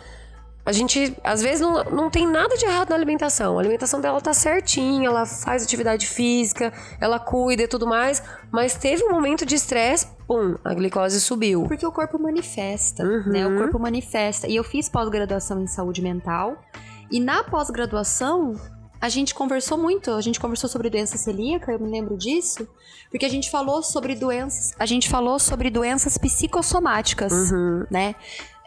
a 0.66 0.72
gente, 0.72 1.18
às 1.24 1.42
vezes, 1.42 1.62
não, 1.62 1.84
não 1.86 2.10
tem 2.12 2.28
nada 2.28 2.56
de 2.56 2.64
errado 2.64 2.90
na 2.90 2.96
alimentação. 2.96 3.58
A 3.58 3.60
alimentação 3.62 4.00
dela 4.00 4.22
tá 4.22 4.34
certinha, 4.34 5.08
ela 5.08 5.26
faz 5.26 5.64
atividade 5.64 6.06
física, 6.06 6.72
ela 7.02 7.18
cuida 7.18 7.64
e 7.64 7.68
tudo 7.68 7.88
mais. 7.88 8.22
Mas 8.52 8.76
teve 8.76 9.04
um 9.04 9.10
momento 9.10 9.48
de 9.48 9.56
estresse, 9.56 10.06
pum, 10.28 10.58
a 10.64 10.72
glicose 10.76 11.20
subiu. 11.22 11.64
Porque 11.64 11.84
o 11.84 11.92
corpo 11.92 12.20
manifesta, 12.20 13.04
Uhum. 13.04 13.32
né? 13.32 13.48
O 13.48 13.58
corpo 13.58 13.80
manifesta. 13.80 14.48
E 14.48 14.56
eu 14.56 14.64
fiz 14.64 14.88
pós-graduação 14.88 15.60
em 15.60 15.66
saúde 15.66 16.04
mental. 16.04 16.56
E 17.10 17.20
na 17.20 17.44
pós-graduação, 17.44 18.56
a 19.02 19.10
gente 19.10 19.34
conversou 19.34 19.78
muito. 19.78 20.12
A 20.12 20.22
gente 20.22 20.40
conversou 20.40 20.70
sobre 20.70 20.90
doença 20.90 21.18
celíaca, 21.18 21.72
eu 21.72 21.80
me 21.80 21.90
lembro 21.90 22.18
disso. 22.18 22.68
Porque 23.12 23.26
a 23.26 23.30
gente 23.30 23.50
falou 23.50 23.82
sobre 23.82 24.14
doenças. 24.16 24.74
A 24.78 24.86
gente 24.86 25.10
falou 25.10 25.40
sobre 25.40 25.70
doenças 25.70 26.18
psicossomáticas, 26.18 27.32
Uhum. 27.52 27.86
né? 27.90 28.16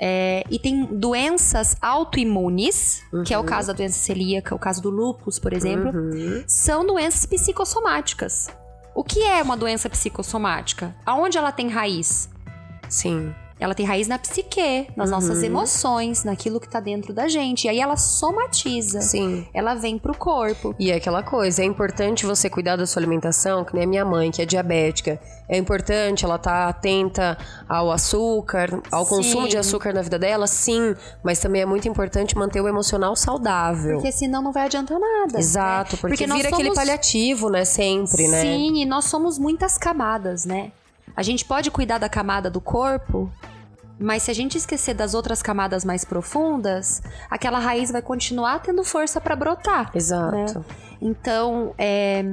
É, 0.00 0.42
e 0.50 0.58
tem 0.58 0.84
doenças 0.86 1.76
autoimunes, 1.80 3.04
que 3.24 3.32
é 3.32 3.38
o 3.38 3.44
caso 3.44 3.68
da 3.68 3.72
doença 3.72 3.98
celíaca, 4.00 4.52
o 4.52 4.58
caso 4.58 4.82
do 4.82 4.90
lúpus, 4.90 5.38
por 5.38 5.52
exemplo, 5.52 5.92
Uhum. 5.96 6.42
são 6.46 6.84
doenças 6.84 7.24
psicossomáticas. 7.24 8.48
O 8.96 9.04
que 9.04 9.22
é 9.22 9.40
uma 9.42 9.56
doença 9.56 9.88
psicossomática? 9.88 10.94
Aonde 11.06 11.38
ela 11.38 11.52
tem 11.52 11.68
raiz? 11.68 12.28
Sim. 12.88 13.32
Ela 13.62 13.75
tem 13.77 13.87
raiz 13.87 14.09
na 14.09 14.18
psique, 14.18 14.88
nas 14.96 15.09
Uhum. 15.09 15.14
nossas 15.16 15.42
emoções, 15.42 16.25
naquilo 16.25 16.59
que 16.59 16.68
tá 16.68 16.81
dentro 16.81 17.12
da 17.14 17.29
gente. 17.29 17.64
E 17.66 17.68
aí 17.68 17.79
ela 17.81 17.96
somatiza. 17.96 19.01
Sim. 19.01 19.46
Ela 19.55 19.75
vem 19.75 19.98
pro 19.98 20.16
corpo. 20.16 20.75
E 20.79 20.90
é 20.90 20.96
aquela 20.96 21.22
coisa, 21.22 21.62
é 21.62 21.64
importante 21.64 22.27
você 22.27 22.51
cuidar 22.51 22.75
da 22.77 22.87
sua 22.87 23.01
alimentação, 23.01 23.64
que 23.64 23.72
nem 23.75 23.85
a 23.85 23.87
minha 23.87 24.05
mãe, 24.05 24.31
que 24.31 24.42
é 24.42 24.44
diabética. 24.46 25.20
É 25.48 25.57
importante 25.57 26.25
ela 26.25 26.37
estar 26.37 26.68
atenta 26.68 27.38
ao 27.68 27.92
açúcar, 27.92 28.83
ao 28.90 29.05
Sim. 29.05 29.11
consumo 29.11 29.48
de 29.48 29.57
açúcar 29.57 29.92
na 29.92 30.03
vida 30.03 30.18
dela, 30.18 30.46
sim. 30.46 30.94
Mas 31.22 31.38
também 31.38 31.62
é 31.62 31.66
muito 31.66 31.87
importante 31.87 32.37
manter 32.37 32.61
o 32.61 32.66
emocional 32.68 33.14
saudável. 33.14 33.96
Porque 33.96 34.11
senão 34.12 34.42
não 34.42 34.51
vai 34.53 34.64
adiantar 34.64 34.98
nada. 34.98 35.38
Exato, 35.38 35.96
né? 35.96 36.01
porque, 36.01 36.27
nós 36.27 36.37
vira 36.38 36.48
aquele 36.48 36.64
somos- 36.70 36.79
paliativo, 36.79 37.48
né? 37.48 37.64
Sempre, 37.64 38.27
né? 38.29 38.40
Sim, 38.40 38.83
e 38.83 38.85
nós 38.85 39.05
somos 39.05 39.38
muitas 39.38 39.79
camadas, 39.79 40.44
né? 40.44 40.72
A 41.14 41.22
gente 41.22 41.44
pode 41.44 41.70
cuidar 41.70 41.98
da 41.98 42.09
camada 42.09 42.48
do 42.48 42.61
corpo, 42.61 43.31
mas 44.02 44.24
se 44.24 44.30
a 44.30 44.34
gente 44.34 44.58
esquecer 44.58 44.94
das 44.94 45.14
outras 45.14 45.42
camadas 45.42 45.84
mais 45.84 46.04
profundas, 46.04 47.02
aquela 47.30 47.58
raiz 47.58 47.90
vai 47.90 48.02
continuar 48.02 48.60
tendo 48.60 48.82
força 48.84 49.20
para 49.20 49.36
brotar. 49.36 49.90
Exato. 49.94 50.36
Né? 50.36 50.64
Então, 51.00 51.74
é, 51.78 52.24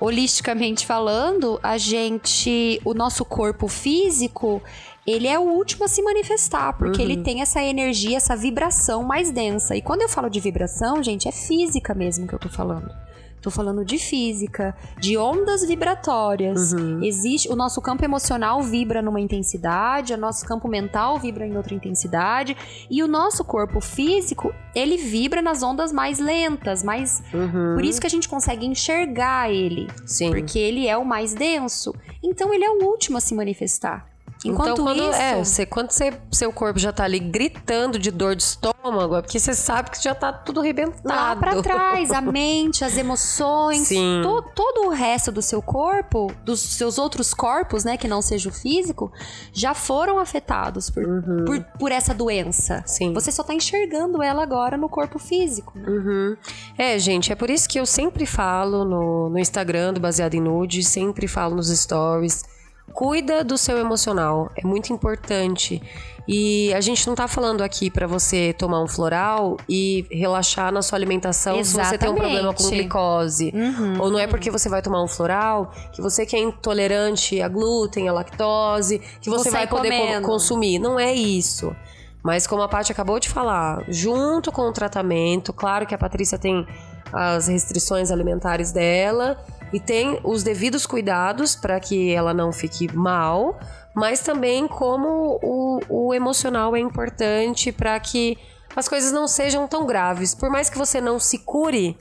holisticamente 0.00 0.86
falando, 0.86 1.58
a 1.62 1.76
gente, 1.76 2.80
o 2.84 2.94
nosso 2.94 3.24
corpo 3.24 3.68
físico, 3.68 4.62
ele 5.06 5.26
é 5.26 5.38
o 5.38 5.42
último 5.42 5.84
a 5.84 5.88
se 5.88 6.02
manifestar, 6.02 6.74
porque 6.74 7.02
uhum. 7.02 7.10
ele 7.10 7.22
tem 7.22 7.40
essa 7.40 7.62
energia, 7.62 8.16
essa 8.16 8.36
vibração 8.36 9.02
mais 9.02 9.30
densa. 9.30 9.74
E 9.74 9.82
quando 9.82 10.02
eu 10.02 10.08
falo 10.08 10.28
de 10.28 10.38
vibração, 10.38 11.02
gente, 11.02 11.28
é 11.28 11.32
física 11.32 11.94
mesmo 11.94 12.26
que 12.26 12.34
eu 12.34 12.38
tô 12.38 12.48
falando. 12.48 13.07
Tô 13.40 13.50
falando 13.50 13.84
de 13.84 13.98
física, 13.98 14.76
de 14.98 15.16
ondas 15.16 15.64
vibratórias. 15.64 16.72
Uhum. 16.72 17.02
Existe, 17.02 17.50
o 17.50 17.56
nosso 17.56 17.80
campo 17.80 18.04
emocional 18.04 18.62
vibra 18.62 19.00
numa 19.00 19.20
intensidade, 19.20 20.12
o 20.12 20.16
nosso 20.16 20.44
campo 20.46 20.68
mental 20.68 21.18
vibra 21.18 21.46
em 21.46 21.56
outra 21.56 21.74
intensidade, 21.74 22.56
e 22.90 23.02
o 23.02 23.08
nosso 23.08 23.44
corpo 23.44 23.80
físico, 23.80 24.52
ele 24.74 24.96
vibra 24.96 25.40
nas 25.40 25.62
ondas 25.62 25.92
mais 25.92 26.18
lentas, 26.18 26.82
mais 26.82 27.22
uhum. 27.32 27.74
Por 27.74 27.84
isso 27.84 28.00
que 28.00 28.06
a 28.06 28.10
gente 28.10 28.28
consegue 28.28 28.66
enxergar 28.66 29.50
ele, 29.50 29.88
Sim. 30.04 30.30
porque 30.30 30.58
ele 30.58 30.86
é 30.86 30.96
o 30.96 31.04
mais 31.04 31.34
denso. 31.34 31.94
Então 32.22 32.52
ele 32.52 32.64
é 32.64 32.70
o 32.70 32.84
último 32.84 33.18
a 33.18 33.20
se 33.20 33.34
manifestar. 33.34 34.17
Enquanto 34.44 34.72
então, 34.72 34.84
quando, 34.84 35.02
isso... 35.02 35.20
É, 35.20 35.44
você, 35.44 35.66
quando 35.66 35.90
você, 35.90 36.12
seu 36.30 36.52
corpo 36.52 36.78
já 36.78 36.92
tá 36.92 37.04
ali 37.04 37.18
gritando 37.18 37.98
de 37.98 38.10
dor 38.10 38.36
de 38.36 38.42
estômago, 38.42 39.16
é 39.16 39.22
porque 39.22 39.38
você 39.38 39.52
sabe 39.52 39.90
que 39.90 40.02
já 40.02 40.14
tá 40.14 40.32
tudo 40.32 40.60
arrebentado. 40.60 41.02
Lá 41.04 41.34
pra 41.34 41.60
trás, 41.60 42.12
a 42.12 42.20
mente, 42.20 42.84
as 42.84 42.96
emoções, 42.96 43.88
to, 44.22 44.42
todo 44.54 44.86
o 44.86 44.90
resto 44.90 45.32
do 45.32 45.42
seu 45.42 45.60
corpo, 45.60 46.32
dos 46.44 46.60
seus 46.60 46.98
outros 46.98 47.34
corpos, 47.34 47.84
né, 47.84 47.96
que 47.96 48.06
não 48.06 48.22
seja 48.22 48.48
o 48.48 48.52
físico, 48.52 49.12
já 49.52 49.74
foram 49.74 50.18
afetados 50.18 50.88
por, 50.88 51.04
uhum. 51.04 51.44
por, 51.44 51.64
por, 51.78 51.92
essa 51.92 52.14
doença. 52.14 52.82
Sim. 52.86 53.12
Você 53.14 53.32
só 53.32 53.42
tá 53.42 53.54
enxergando 53.54 54.22
ela 54.22 54.42
agora 54.42 54.76
no 54.76 54.88
corpo 54.88 55.18
físico. 55.18 55.76
Né? 55.76 55.88
Uhum. 55.88 56.36
É, 56.76 56.98
gente, 56.98 57.32
é 57.32 57.34
por 57.34 57.50
isso 57.50 57.68
que 57.68 57.80
eu 57.80 57.86
sempre 57.86 58.24
falo 58.24 58.84
no, 58.84 59.30
no 59.30 59.38
Instagram 59.38 59.94
do 59.94 60.00
Baseado 60.00 60.34
em 60.34 60.40
Nude, 60.40 60.84
sempre 60.84 61.26
falo 61.26 61.56
nos 61.56 61.68
stories 61.68 62.44
Cuida 62.92 63.44
do 63.44 63.56
seu 63.56 63.78
emocional, 63.78 64.50
é 64.56 64.66
muito 64.66 64.92
importante. 64.92 65.82
E 66.28 66.74
a 66.74 66.80
gente 66.82 67.06
não 67.06 67.14
tá 67.14 67.26
falando 67.26 67.62
aqui 67.62 67.90
para 67.90 68.06
você 68.06 68.52
tomar 68.52 68.82
um 68.82 68.86
floral 68.86 69.56
e 69.66 70.06
relaxar 70.10 70.70
na 70.70 70.82
sua 70.82 70.98
alimentação 70.98 71.58
Exatamente. 71.58 71.86
se 71.86 71.90
você 71.90 71.98
tem 71.98 72.10
um 72.10 72.14
problema 72.14 72.52
com 72.52 72.64
glicose. 72.68 73.50
Uhum, 73.54 73.98
Ou 73.98 74.10
não 74.10 74.18
é 74.18 74.26
porque 74.26 74.50
você 74.50 74.68
vai 74.68 74.82
tomar 74.82 75.02
um 75.02 75.08
floral 75.08 75.72
que 75.90 76.02
você 76.02 76.26
que 76.26 76.36
é 76.36 76.40
intolerante 76.40 77.40
a 77.40 77.48
glúten, 77.48 78.10
a 78.10 78.12
lactose, 78.12 79.00
que 79.22 79.30
você 79.30 79.50
vai 79.50 79.66
poder 79.66 79.90
comendo. 79.90 80.26
consumir. 80.26 80.78
Não 80.78 81.00
é 81.00 81.14
isso. 81.14 81.74
Mas 82.22 82.46
como 82.46 82.60
a 82.60 82.68
Paty 82.68 82.92
acabou 82.92 83.18
de 83.18 83.30
falar, 83.30 83.82
junto 83.88 84.52
com 84.52 84.68
o 84.68 84.72
tratamento, 84.72 85.50
claro 85.50 85.86
que 85.86 85.94
a 85.94 85.98
Patrícia 85.98 86.36
tem 86.36 86.66
as 87.10 87.48
restrições 87.48 88.10
alimentares 88.10 88.70
dela 88.70 89.42
e 89.72 89.78
tem 89.80 90.18
os 90.24 90.42
devidos 90.42 90.86
cuidados 90.86 91.54
para 91.54 91.78
que 91.78 92.10
ela 92.12 92.32
não 92.32 92.52
fique 92.52 92.94
mal, 92.94 93.58
mas 93.94 94.20
também 94.20 94.66
como 94.66 95.38
o, 95.42 95.80
o 95.88 96.14
emocional 96.14 96.74
é 96.76 96.80
importante 96.80 97.72
para 97.72 97.98
que 98.00 98.38
as 98.74 98.88
coisas 98.88 99.12
não 99.12 99.26
sejam 99.26 99.66
tão 99.66 99.86
graves. 99.86 100.34
Por 100.34 100.50
mais 100.50 100.70
que 100.70 100.78
você 100.78 101.00
não 101.00 101.18
se 101.18 101.38
cure, 101.38 101.96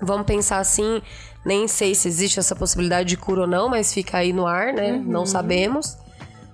vamos 0.00 0.26
pensar 0.26 0.58
assim, 0.58 1.02
nem 1.44 1.68
sei 1.68 1.94
se 1.94 2.08
existe 2.08 2.38
essa 2.38 2.56
possibilidade 2.56 3.08
de 3.08 3.16
cura 3.16 3.42
ou 3.42 3.46
não, 3.46 3.68
mas 3.68 3.92
fica 3.92 4.18
aí 4.18 4.32
no 4.32 4.46
ar, 4.46 4.72
né? 4.72 4.92
Uhum. 4.92 5.04
Não 5.04 5.26
sabemos. 5.26 5.96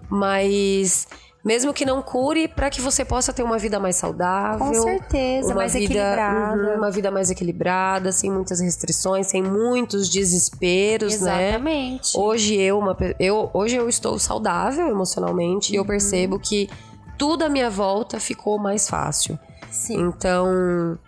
Mas 0.09 1.07
mesmo 1.44 1.74
que 1.74 1.85
não 1.85 2.00
cure, 2.00 2.48
para 2.48 2.70
que 2.70 2.80
você 2.80 3.04
possa 3.04 3.33
ter 3.33 3.42
uma 3.42 3.59
vida 3.59 3.78
mais 3.78 3.96
saudável. 3.96 4.66
Com 4.66 4.74
certeza, 4.74 5.54
mais 5.54 5.74
vida, 5.74 5.85
equilibrada. 5.85 6.57
Uhum, 6.57 6.76
uma 6.78 6.90
vida 6.90 7.11
mais 7.11 7.30
equilibrada, 7.30 8.11
sem 8.12 8.30
muitas 8.30 8.61
restrições, 8.61 9.26
sem 9.26 9.42
muitos 9.42 10.09
desesperos, 10.09 11.14
Exatamente. 11.14 11.42
né? 11.42 11.48
Exatamente. 11.50 12.18
Hoje 12.18 12.54
eu, 12.54 12.78
uma, 12.78 12.96
eu, 13.20 13.50
hoje 13.52 13.76
eu 13.76 13.88
estou 13.88 14.18
saudável 14.18 14.88
emocionalmente 14.88 15.70
uhum. 15.70 15.74
e 15.74 15.76
eu 15.76 15.83
uhum. 15.83 15.88
percebo 15.88 16.38
que 16.38 16.70
tudo 17.18 17.44
à 17.44 17.48
minha 17.48 17.68
volta 17.68 18.18
ficou 18.18 18.59
mais 18.59 18.88
fácil. 18.88 19.38
Sim. 19.70 20.00
Então, 20.00 20.98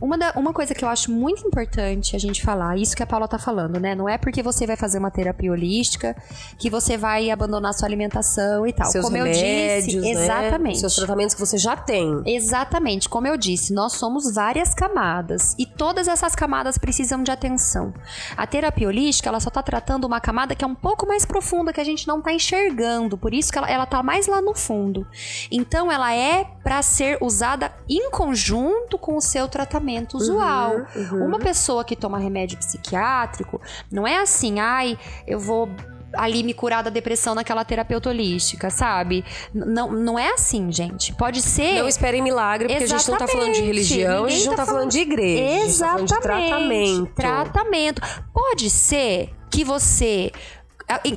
uma, 0.00 0.16
da, 0.16 0.32
uma 0.36 0.52
coisa 0.52 0.74
que 0.74 0.84
eu 0.84 0.88
acho 0.88 1.10
muito 1.10 1.46
importante 1.46 2.16
a 2.16 2.18
gente 2.18 2.42
falar, 2.42 2.76
isso 2.76 2.96
que 2.96 3.02
a 3.02 3.06
Paula 3.06 3.28
tá 3.28 3.38
falando, 3.38 3.78
né? 3.78 3.94
Não 3.94 4.08
é 4.08 4.16
porque 4.16 4.42
você 4.42 4.66
vai 4.66 4.76
fazer 4.76 4.98
uma 4.98 5.10
terapia 5.10 5.50
holística 5.50 6.16
que 6.58 6.70
você 6.70 6.96
vai 6.96 7.30
abandonar 7.30 7.74
sua 7.74 7.86
alimentação 7.86 8.66
e 8.66 8.72
tal. 8.72 8.90
Seus 8.90 9.04
Como 9.04 9.16
remédios, 9.16 9.94
eu 9.94 10.00
disse, 10.00 10.14
né? 10.14 10.22
exatamente. 10.24 10.80
Seus 10.80 10.94
tratamentos 10.94 11.34
que 11.34 11.40
você 11.40 11.58
já 11.58 11.76
tem. 11.76 12.22
Exatamente. 12.24 13.08
Como 13.08 13.26
eu 13.26 13.36
disse, 13.36 13.72
nós 13.72 13.94
somos 13.94 14.32
várias 14.32 14.74
camadas 14.74 15.54
e 15.58 15.66
todas 15.66 16.08
essas 16.08 16.34
camadas 16.34 16.78
precisam 16.78 17.22
de 17.22 17.30
atenção. 17.30 17.92
A 18.36 18.46
terapia 18.46 18.88
holística, 18.88 19.28
ela 19.28 19.40
só 19.40 19.50
tá 19.50 19.62
tratando 19.62 20.04
uma 20.04 20.20
camada 20.20 20.54
que 20.54 20.64
é 20.64 20.68
um 20.68 20.74
pouco 20.74 21.06
mais 21.06 21.24
profunda, 21.24 21.72
que 21.72 21.80
a 21.80 21.84
gente 21.84 22.06
não 22.06 22.20
tá 22.20 22.32
enxergando. 22.32 23.16
Por 23.16 23.34
isso 23.34 23.50
que 23.50 23.58
ela, 23.58 23.70
ela 23.70 23.86
tá 23.86 24.02
mais 24.02 24.26
lá 24.26 24.40
no 24.40 24.54
fundo. 24.54 25.06
Então, 25.50 25.90
ela 25.90 26.14
é 26.14 26.44
para 26.62 26.80
ser 26.82 27.18
usada 27.20 27.72
em 27.88 28.10
conjunto 28.10 28.98
com 28.98 29.16
o 29.16 29.20
seu 29.20 29.48
tratamento 29.48 29.63
tratamento 29.66 30.16
usual. 30.16 30.86
Uhum, 30.94 31.18
uhum. 31.18 31.26
Uma 31.26 31.38
pessoa 31.38 31.84
que 31.84 31.96
toma 31.96 32.18
remédio 32.18 32.58
psiquiátrico, 32.58 33.60
não 33.90 34.06
é 34.06 34.18
assim, 34.18 34.60
ai, 34.60 34.98
eu 35.26 35.38
vou 35.38 35.68
ali 36.16 36.44
me 36.44 36.54
curar 36.54 36.82
da 36.82 36.90
depressão 36.90 37.34
naquela 37.34 37.64
terapeuta 37.64 38.08
holística, 38.08 38.70
sabe? 38.70 39.24
Não, 39.52 39.90
não 39.90 40.18
é 40.18 40.32
assim, 40.32 40.70
gente. 40.70 41.12
Pode 41.12 41.42
ser. 41.42 41.80
Não 41.80 41.88
esperem 41.88 42.22
milagre, 42.22 42.68
porque 42.68 42.84
Exatamente. 42.84 42.94
a 42.94 42.98
gente 42.98 43.10
não 43.10 43.18
tá 43.18 43.26
falando 43.26 43.54
de 43.54 43.62
religião, 43.62 44.22
Ninguém 44.22 44.26
a 44.26 44.38
gente 44.38 44.46
não 44.46 44.52
tá, 44.54 44.62
tá 44.62 44.66
falando... 44.66 44.80
falando 44.80 44.92
de 44.92 45.00
igreja. 45.00 45.64
Exatamente. 45.64 46.08
Tá 46.08 46.14
de 46.14 46.22
tratamento. 46.22 47.14
Tratamento. 47.14 48.02
Pode 48.32 48.70
ser 48.70 49.30
que 49.50 49.64
você, 49.64 50.30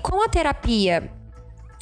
com 0.02 0.24
a 0.24 0.28
terapia 0.28 1.12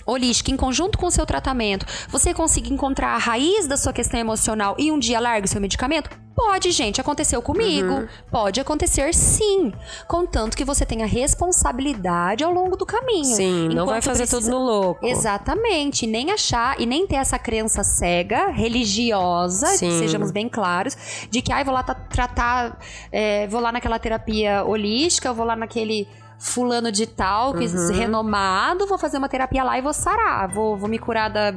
holística, 0.05 0.51
em 0.51 0.57
conjunto 0.57 0.97
com 0.97 1.07
o 1.07 1.11
seu 1.11 1.25
tratamento, 1.25 1.85
você 2.09 2.33
consiga 2.33 2.73
encontrar 2.73 3.15
a 3.15 3.17
raiz 3.17 3.67
da 3.67 3.77
sua 3.77 3.93
questão 3.93 4.19
emocional 4.19 4.75
e 4.77 4.91
um 4.91 4.99
dia 4.99 5.19
largue 5.19 5.47
o 5.47 5.49
seu 5.49 5.61
medicamento? 5.61 6.09
Pode, 6.35 6.69
gente, 6.71 6.99
aconteceu 6.99 7.41
comigo. 7.41 7.93
Uhum. 7.93 8.07
Pode 8.29 8.59
acontecer 8.59 9.13
sim. 9.13 9.71
Contanto 10.05 10.57
que 10.57 10.65
você 10.65 10.85
tenha 10.85 11.05
responsabilidade 11.05 12.43
ao 12.43 12.51
longo 12.51 12.75
do 12.75 12.85
caminho. 12.85 13.23
Sim, 13.23 13.69
não 13.69 13.85
vai 13.85 14.01
fazer 14.01 14.27
precisa... 14.27 14.41
tudo 14.41 14.51
no 14.51 14.65
louco. 14.65 15.05
Exatamente. 15.05 16.05
Nem 16.05 16.31
achar 16.31 16.79
e 16.79 16.85
nem 16.85 17.07
ter 17.07 17.15
essa 17.15 17.39
crença 17.39 17.85
cega, 17.85 18.49
religiosa, 18.49 19.67
sejamos 19.67 20.29
bem 20.29 20.49
claros, 20.49 21.27
de 21.31 21.41
que, 21.41 21.53
ai, 21.53 21.61
ah, 21.61 21.63
vou 21.63 21.73
lá 21.73 21.83
tratar, 21.83 22.79
é, 23.11 23.47
vou 23.47 23.61
lá 23.61 23.71
naquela 23.71 23.97
terapia 23.97 24.65
holística, 24.65 25.29
eu 25.29 25.33
vou 25.33 25.45
lá 25.45 25.55
naquele 25.55 26.05
fulano 26.45 26.91
de 26.91 27.07
tal, 27.07 27.53
que 27.53 27.65
uhum. 27.65 27.91
renomado, 27.91 28.85
vou 28.85 28.97
fazer 28.97 29.17
uma 29.17 29.27
terapia 29.27 29.63
lá 29.63 29.77
e 29.77 29.81
vou 29.81 29.93
sarar, 29.93 30.47
vou, 30.47 30.77
vou 30.77 30.87
me 30.87 30.99
curar 30.99 31.29
da 31.29 31.53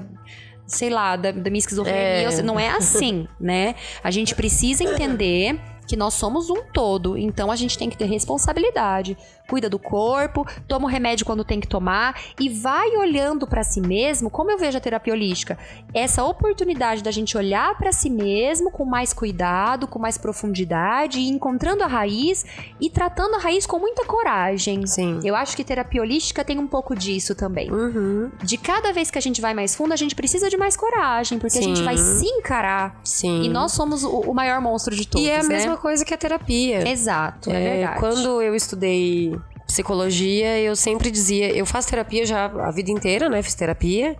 sei 0.66 0.90
lá, 0.90 1.16
da, 1.16 1.31
da 1.33 1.51
minha 1.51 1.61
esquizofrenia. 1.61 2.29
É. 2.29 2.42
Não 2.42 2.61
é 2.61 2.68
assim, 2.68 3.27
né? 3.40 3.74
A 4.05 4.11
gente 4.11 4.35
precisa 4.35 4.85
entender 4.85 5.59
que 5.88 5.96
nós 5.96 6.14
somos 6.14 6.51
um 6.51 6.62
todo, 6.72 7.16
então 7.16 7.51
a 7.51 7.57
gente 7.57 7.79
tem 7.79 7.88
que 7.88 7.96
ter 7.96 8.05
responsabilidade 8.05 9.16
cuida 9.48 9.68
do 9.68 9.79
corpo, 9.79 10.46
toma 10.68 10.85
o 10.85 10.88
remédio 10.88 11.24
quando 11.24 11.42
tem 11.42 11.59
que 11.59 11.66
tomar 11.66 12.20
e 12.38 12.51
vai 12.51 12.96
olhando 12.96 13.46
para 13.46 13.62
si 13.62 13.81
mesmo, 13.81 14.29
como 14.29 14.51
eu 14.51 14.59
vejo 14.59 14.77
a 14.77 14.81
terapia 14.81 15.12
holística, 15.12 15.59
essa 15.94 16.22
oportunidade 16.22 17.03
da 17.03 17.11
gente 17.11 17.37
olhar 17.37 17.77
para 17.79 17.90
si 17.90 18.11
mesmo 18.11 18.70
com 18.70 18.85
mais 18.85 19.12
cuidado, 19.12 19.88
com 19.88 19.98
mais 19.98 20.18
profundidade, 20.18 21.18
e 21.18 21.29
encontrando 21.29 21.83
a 21.83 21.87
raiz 21.87 22.44
e 22.79 22.90
tratando 22.90 23.37
a 23.37 23.38
raiz 23.38 23.64
com 23.64 23.79
muita 23.79 24.05
coragem. 24.05 24.87
Sim. 24.87 25.20
Eu 25.24 25.35
acho 25.35 25.57
que 25.57 25.64
terapia 25.64 26.03
holística 26.03 26.44
tem 26.44 26.59
um 26.59 26.66
pouco 26.66 26.94
disso 26.94 27.35
também. 27.35 27.72
Uhum. 27.72 28.31
De 28.42 28.59
cada 28.59 28.92
vez 28.92 29.11
que 29.11 29.16
a 29.16 29.22
gente 29.22 29.40
vai 29.40 29.55
mais 29.55 29.74
fundo, 29.74 29.94
a 29.94 29.96
gente 29.96 30.14
precisa 30.14 30.51
de 30.51 30.59
mais 30.59 30.77
coragem, 30.77 31.38
porque 31.38 31.57
Sim. 31.57 31.61
a 31.61 31.62
gente 31.62 31.83
vai 31.83 31.96
se 31.96 32.27
encarar. 32.27 33.01
Sim. 33.03 33.44
E 33.44 33.48
nós 33.48 33.72
somos 33.72 34.05
o, 34.05 34.20
o 34.20 34.35
maior 34.35 34.61
monstro 34.61 34.94
de 34.94 35.09
todos. 35.09 35.27
E 35.27 35.31
é 35.31 35.38
a 35.38 35.42
né? 35.42 35.48
mesma 35.48 35.78
coisa 35.79 36.05
que 36.05 36.12
a 36.12 36.19
terapia. 36.19 36.88
Exato, 36.88 37.51
é, 37.51 37.55
é 37.55 37.77
verdade. 37.77 38.01
Quando 38.01 38.43
eu 38.43 38.55
estudei 38.55 39.35
psicologia, 39.67 40.59
eu 40.59 40.75
sempre 40.75 41.11
dizia, 41.11 41.55
eu 41.55 41.67
faço 41.67 41.88
terapia 41.88 42.27
já 42.27 42.47
a 42.47 42.71
vida 42.71 42.91
inteira, 42.91 43.29
né? 43.29 43.43
Fiz 43.43 43.55
terapia. 43.55 44.17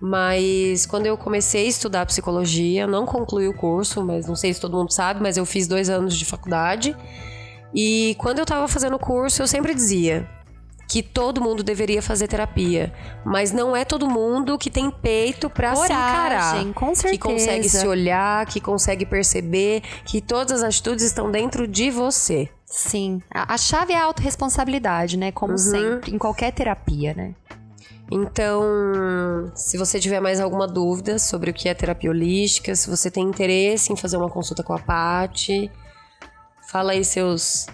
Mas 0.00 0.86
quando 0.86 1.04
eu 1.04 1.16
comecei 1.16 1.66
a 1.66 1.68
estudar 1.68 2.06
psicologia, 2.06 2.86
não 2.86 3.04
concluí 3.04 3.46
o 3.46 3.54
curso, 3.54 4.02
mas 4.02 4.26
não 4.26 4.34
sei 4.34 4.54
se 4.54 4.60
todo 4.60 4.76
mundo 4.76 4.90
sabe, 4.90 5.22
mas 5.22 5.36
eu 5.36 5.44
fiz 5.44 5.68
dois 5.68 5.90
anos 5.90 6.16
de 6.16 6.24
faculdade. 6.24 6.96
E 7.74 8.16
quando 8.18 8.38
eu 8.38 8.44
estava 8.44 8.66
fazendo 8.66 8.96
o 8.96 8.98
curso, 8.98 9.42
eu 9.42 9.46
sempre 9.46 9.74
dizia 9.74 10.26
que 10.90 11.04
todo 11.04 11.40
mundo 11.40 11.62
deveria 11.62 12.02
fazer 12.02 12.26
terapia, 12.26 12.92
mas 13.24 13.52
não 13.52 13.76
é 13.76 13.84
todo 13.84 14.10
mundo 14.10 14.58
que 14.58 14.68
tem 14.68 14.90
peito 14.90 15.48
para 15.48 15.76
se 15.76 15.84
encarar, 15.84 16.74
com 16.74 16.92
certeza. 16.96 17.12
que 17.12 17.18
consegue 17.18 17.68
se 17.68 17.86
olhar, 17.86 18.44
que 18.46 18.60
consegue 18.60 19.06
perceber 19.06 19.82
que 20.04 20.20
todas 20.20 20.50
as 20.50 20.64
atitudes 20.64 21.04
estão 21.04 21.30
dentro 21.30 21.68
de 21.68 21.92
você. 21.92 22.48
Sim. 22.66 23.22
A, 23.32 23.54
a 23.54 23.56
chave 23.56 23.92
é 23.92 23.98
a 23.98 24.04
autorresponsabilidade, 24.04 25.16
né? 25.16 25.30
Como 25.30 25.52
uhum. 25.52 25.58
sempre, 25.58 26.12
em 26.12 26.18
qualquer 26.18 26.50
terapia, 26.50 27.14
né? 27.14 27.36
Então, 28.10 28.60
se 29.54 29.78
você 29.78 30.00
tiver 30.00 30.18
mais 30.18 30.40
alguma 30.40 30.66
dúvida 30.66 31.20
sobre 31.20 31.52
o 31.52 31.54
que 31.54 31.68
é 31.68 31.74
terapia 31.74 32.10
holística, 32.10 32.74
se 32.74 32.90
você 32.90 33.08
tem 33.12 33.22
interesse 33.22 33.92
em 33.92 33.96
fazer 33.96 34.16
uma 34.16 34.28
consulta 34.28 34.64
com 34.64 34.72
a 34.72 34.78
Paty, 34.80 35.70
fala 36.66 36.90
aí 36.90 37.04
seus 37.04 37.68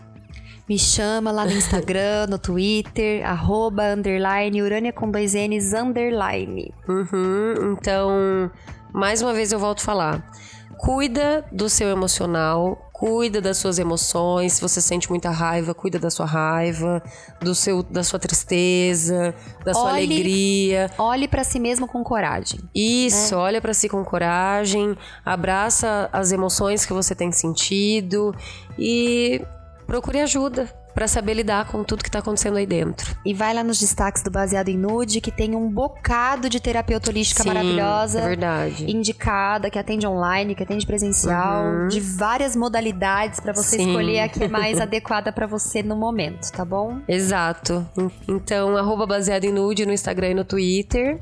me 0.69 0.79
chama 0.79 1.31
lá 1.31 1.45
no 1.45 1.53
Instagram, 1.53 2.27
no 2.29 2.39
Twitter, 2.39 3.25
arroba, 3.25 3.95
underline, 3.95 4.63
Urânia 4.63 4.93
com 4.93 5.11
dois 5.11 5.35
N's, 5.35 5.73
underline. 5.73 6.73
Uhum, 6.89 7.73
então, 7.73 8.51
mais 8.93 9.23
uma 9.23 9.33
vez 9.33 9.53
eu 9.53 9.59
volto 9.59 9.81
a 9.81 9.85
falar. 9.85 10.33
Cuida 10.79 11.45
do 11.51 11.71
seu 11.71 11.89
emocional, 11.89 12.91
cuida 12.93 13.41
das 13.41 13.57
suas 13.57 13.79
emoções. 13.79 14.55
Se 14.55 14.61
você 14.61 14.81
sente 14.81 15.09
muita 15.09 15.31
raiva, 15.31 15.73
cuida 15.73 15.99
da 15.99 16.11
sua 16.11 16.27
raiva, 16.27 17.03
do 17.41 17.55
seu, 17.55 17.83
da 17.83 18.03
sua 18.03 18.19
tristeza, 18.19 19.35
da 19.65 19.73
sua 19.73 19.85
olhe, 19.85 20.05
alegria. 20.05 20.91
Olhe 20.99 21.29
para 21.29 21.45
si 21.45 21.59
mesmo 21.59 21.87
com 21.87 22.03
coragem. 22.05 22.61
Isso, 22.75 23.35
né? 23.35 23.41
olha 23.41 23.61
para 23.61 23.73
si 23.73 23.89
com 23.89 24.05
coragem, 24.05 24.97
abraça 25.25 26.11
as 26.13 26.33
emoções 26.33 26.85
que 26.85 26.93
você 26.93 27.15
tem 27.15 27.33
sentido 27.33 28.35
e 28.79 29.41
procure 29.87 30.21
ajuda 30.21 30.69
para 30.97 31.07
saber 31.07 31.35
lidar 31.35 31.71
com 31.71 31.85
tudo 31.85 32.03
que 32.03 32.11
tá 32.11 32.21
acontecendo 32.21 32.57
aí 32.57 32.65
dentro. 32.65 33.15
E 33.23 33.35
vai 33.35 33.53
lá 33.53 33.63
nos 33.63 33.79
destaques 33.79 34.23
do 34.23 34.31
Baseado 34.31 34.71
em 34.71 34.79
Nude, 34.79 35.21
que 35.21 35.31
tem 35.31 35.55
um 35.55 35.69
bocado 35.69 36.49
de 36.49 36.59
terapeuta 36.59 37.11
holística 37.11 37.43
Sim, 37.43 37.49
maravilhosa. 37.49 38.21
É 38.21 38.29
verdade. 38.29 38.91
Indicada, 38.91 39.69
que 39.69 39.79
atende 39.79 40.07
online, 40.07 40.55
que 40.55 40.63
atende 40.63 40.87
presencial, 40.87 41.67
uhum. 41.67 41.89
de 41.89 42.01
várias 42.01 42.57
modalidades 42.57 43.41
para 43.41 43.53
você 43.53 43.77
Sim. 43.77 43.89
escolher 43.89 44.21
a 44.21 44.29
que 44.29 44.45
é 44.45 44.49
mais 44.49 44.81
adequada 44.81 45.31
para 45.31 45.47
você 45.47 45.83
no 45.83 45.95
momento, 45.95 46.51
tá 46.51 46.65
bom? 46.65 46.99
Exato. 47.07 47.87
Então, 48.27 48.75
arroba 48.75 49.07
Baseado 49.07 49.45
em 49.45 49.53
Nude 49.53 49.85
no 49.85 49.93
Instagram 49.93 50.31
e 50.31 50.35
no 50.35 50.45
Twitter. 50.45 51.21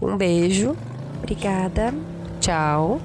Um 0.00 0.16
beijo. 0.16 0.76
Obrigada. 1.18 1.92
Tchau. 2.40 3.00